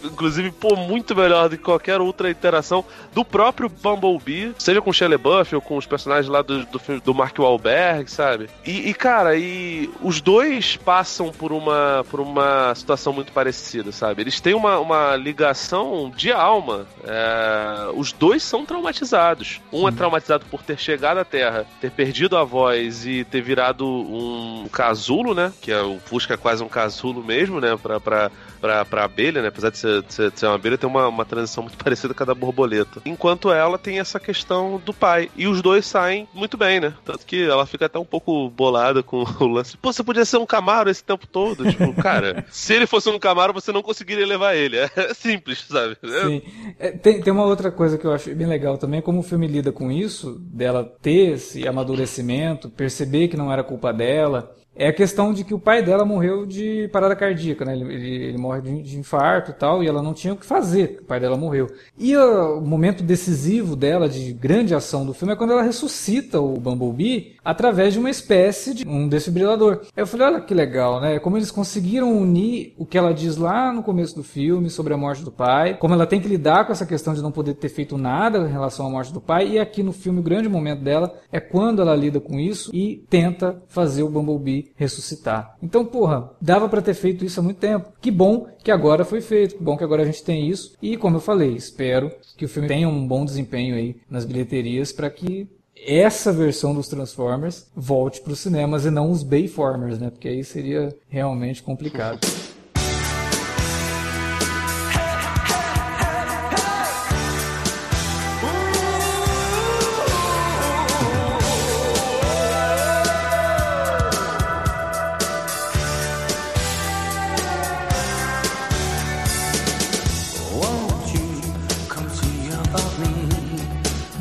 [0.04, 4.92] inclusive, pô, muito melhor do que qualquer outra interação do próprio Bumblebee, seja com o
[4.92, 8.48] Shelley Buff ou com os personagens lá do, do, do Mark Wahlberg, sabe?
[8.64, 14.22] E, e, cara, e os dois passam por uma, por uma situação muito parecida, sabe?
[14.22, 16.86] Eles têm uma, uma ligação de alma.
[17.04, 19.60] É, os dois são traumatizados.
[19.72, 23.86] Um é traumatizado por ter chegado à Terra, ter perdido a voz e ter virado
[23.86, 25.52] um casulo, né?
[25.60, 27.76] Que é, o Fusca é quase um casulo mesmo, né?
[27.76, 28.30] Pra, pra,
[28.60, 29.48] pra, pra abelha, né?
[29.48, 32.12] Apesar de ser, de ser, de ser uma abelha, tem uma, uma transição muito parecida
[32.12, 33.00] com a da borboleta.
[33.04, 35.30] Enquanto ela tem essa questão do pai.
[35.36, 36.94] E os dois saem muito bem, né?
[37.04, 39.76] Tanto que ela fica até um pouco bolada com o lance.
[39.76, 41.64] Pô, você podia ser um Camaro esse tempo todo.
[41.70, 44.76] Tipo, cara, se ele fosse um Camaro, você não conseguiria levar ele.
[44.76, 45.96] É simples, sabe?
[46.02, 46.42] Sim.
[46.78, 49.46] É, tem, tem uma outra coisa que eu acho bem legal também, como o filme
[49.46, 54.92] lida com isso, dela ter esse amadurecimento, perceber que não era culpa dela, é a
[54.92, 57.74] questão de que o pai dela morreu de parada cardíaca, né?
[57.74, 60.98] Ele, ele, ele morre de, infarto e tal, e ela não tinha o que fazer,
[61.00, 61.66] o pai dela morreu.
[61.98, 66.54] E o momento decisivo dela, de grande ação do filme, é quando ela ressuscita o
[66.54, 69.82] Bumblebee através de uma espécie de um desfibrilador.
[69.96, 71.18] Eu falei, olha que legal, né?
[71.18, 74.96] Como eles conseguiram unir o que ela diz lá no começo do filme sobre a
[74.96, 77.68] morte do pai, como ela tem que lidar com essa questão de não poder ter
[77.68, 80.82] feito nada em relação à morte do pai, e aqui no filme o grande momento
[80.82, 85.56] dela é quando ela lida com isso e tenta fazer o Bumblebee ressuscitar.
[85.62, 87.92] Então, porra, dava para ter feito isso há muito tempo.
[88.00, 90.74] Que bom que agora foi feito, que bom que agora a gente tem isso.
[90.82, 94.92] E como eu falei, espero que o filme tenha um bom desempenho aí nas bilheterias
[94.92, 95.48] para que
[95.86, 100.10] essa versão dos Transformers volte para os cinemas e não os Bayformers, né?
[100.10, 102.20] Porque aí seria realmente complicado.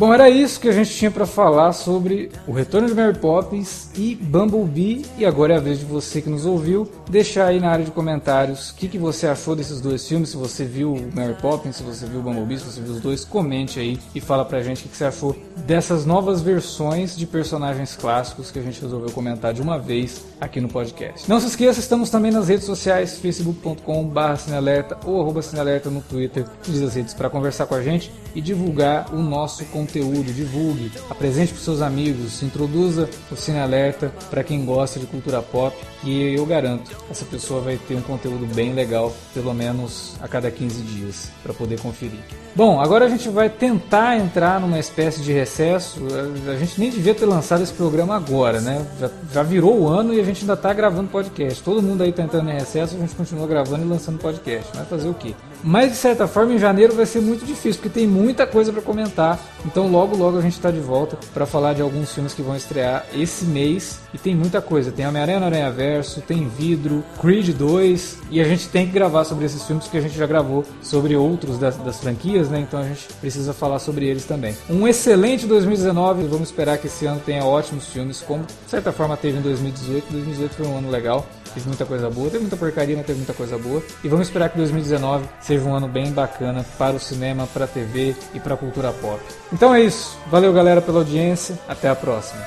[0.06, 3.85] Bom, era isso que a gente tinha para falar sobre o retorno de Mary Poppins
[3.98, 5.06] e Bumblebee.
[5.18, 7.92] E agora é a vez de você que nos ouviu deixar aí na área de
[7.92, 10.30] comentários o que, que você achou desses dois filmes.
[10.30, 13.80] Se você viu Mary Poppins, se você viu Bumblebee, se você viu os dois, comente
[13.80, 15.36] aí e fala pra gente o que, que você achou
[15.66, 20.60] dessas novas versões de personagens clássicos que a gente resolveu comentar de uma vez aqui
[20.62, 21.30] no podcast.
[21.30, 26.46] Não se esqueça, estamos também nas redes sociais, facebook.com.br cinealerta ou arroba cinealerta no Twitter,
[26.64, 31.54] diz as redes para conversar com a gente e divulgar o nosso conteúdo divulgue, apresente
[31.54, 36.46] para seus amigos, introduza o Cine Alerta para quem gosta de cultura pop, que eu
[36.46, 41.32] garanto, essa pessoa vai ter um conteúdo bem legal, pelo menos a cada 15 dias,
[41.44, 42.20] para poder conferir.
[42.56, 46.02] Bom, agora a gente vai tentar entrar numa espécie de recesso.
[46.50, 48.86] A gente nem devia ter lançado esse programa agora, né?
[49.00, 51.62] Já, já virou o ano e a gente ainda está gravando podcast.
[51.62, 54.76] Todo mundo aí está entrando em recesso, a gente continua gravando e lançando podcast.
[54.76, 55.36] Vai fazer o quê?
[55.64, 58.82] Mas de certa forma, em janeiro vai ser muito difícil, porque tem muita coisa para
[58.82, 59.40] comentar.
[59.66, 62.56] Então, logo, logo a gente está de volta para falar de alguns filmes que vão
[62.56, 64.00] estrear esse mês.
[64.14, 68.20] E tem muita coisa: tem Homem-Aranha no Aranha Verso, tem Vidro, Creed 2.
[68.30, 71.16] E a gente tem que gravar sobre esses filmes, porque a gente já gravou sobre
[71.16, 72.60] outros das, das franquias né?
[72.60, 74.56] Então a gente precisa falar sobre eles também.
[74.70, 79.16] Um excelente 2019, vamos esperar que esse ano tenha ótimos filmes, como de certa forma
[79.18, 80.12] teve em 2018.
[80.12, 81.26] 2018 foi um ano legal,
[81.56, 83.82] fez muita coisa boa, teve muita porcaria, mas teve muita coisa boa.
[84.04, 87.68] E vamos esperar que 2019 seja um ano bem bacana para o cinema, para a
[87.68, 89.22] TV e para a cultura pop.
[89.52, 90.20] Então é isso.
[90.30, 91.58] Valeu galera pela audiência.
[91.68, 92.42] Até a próxima.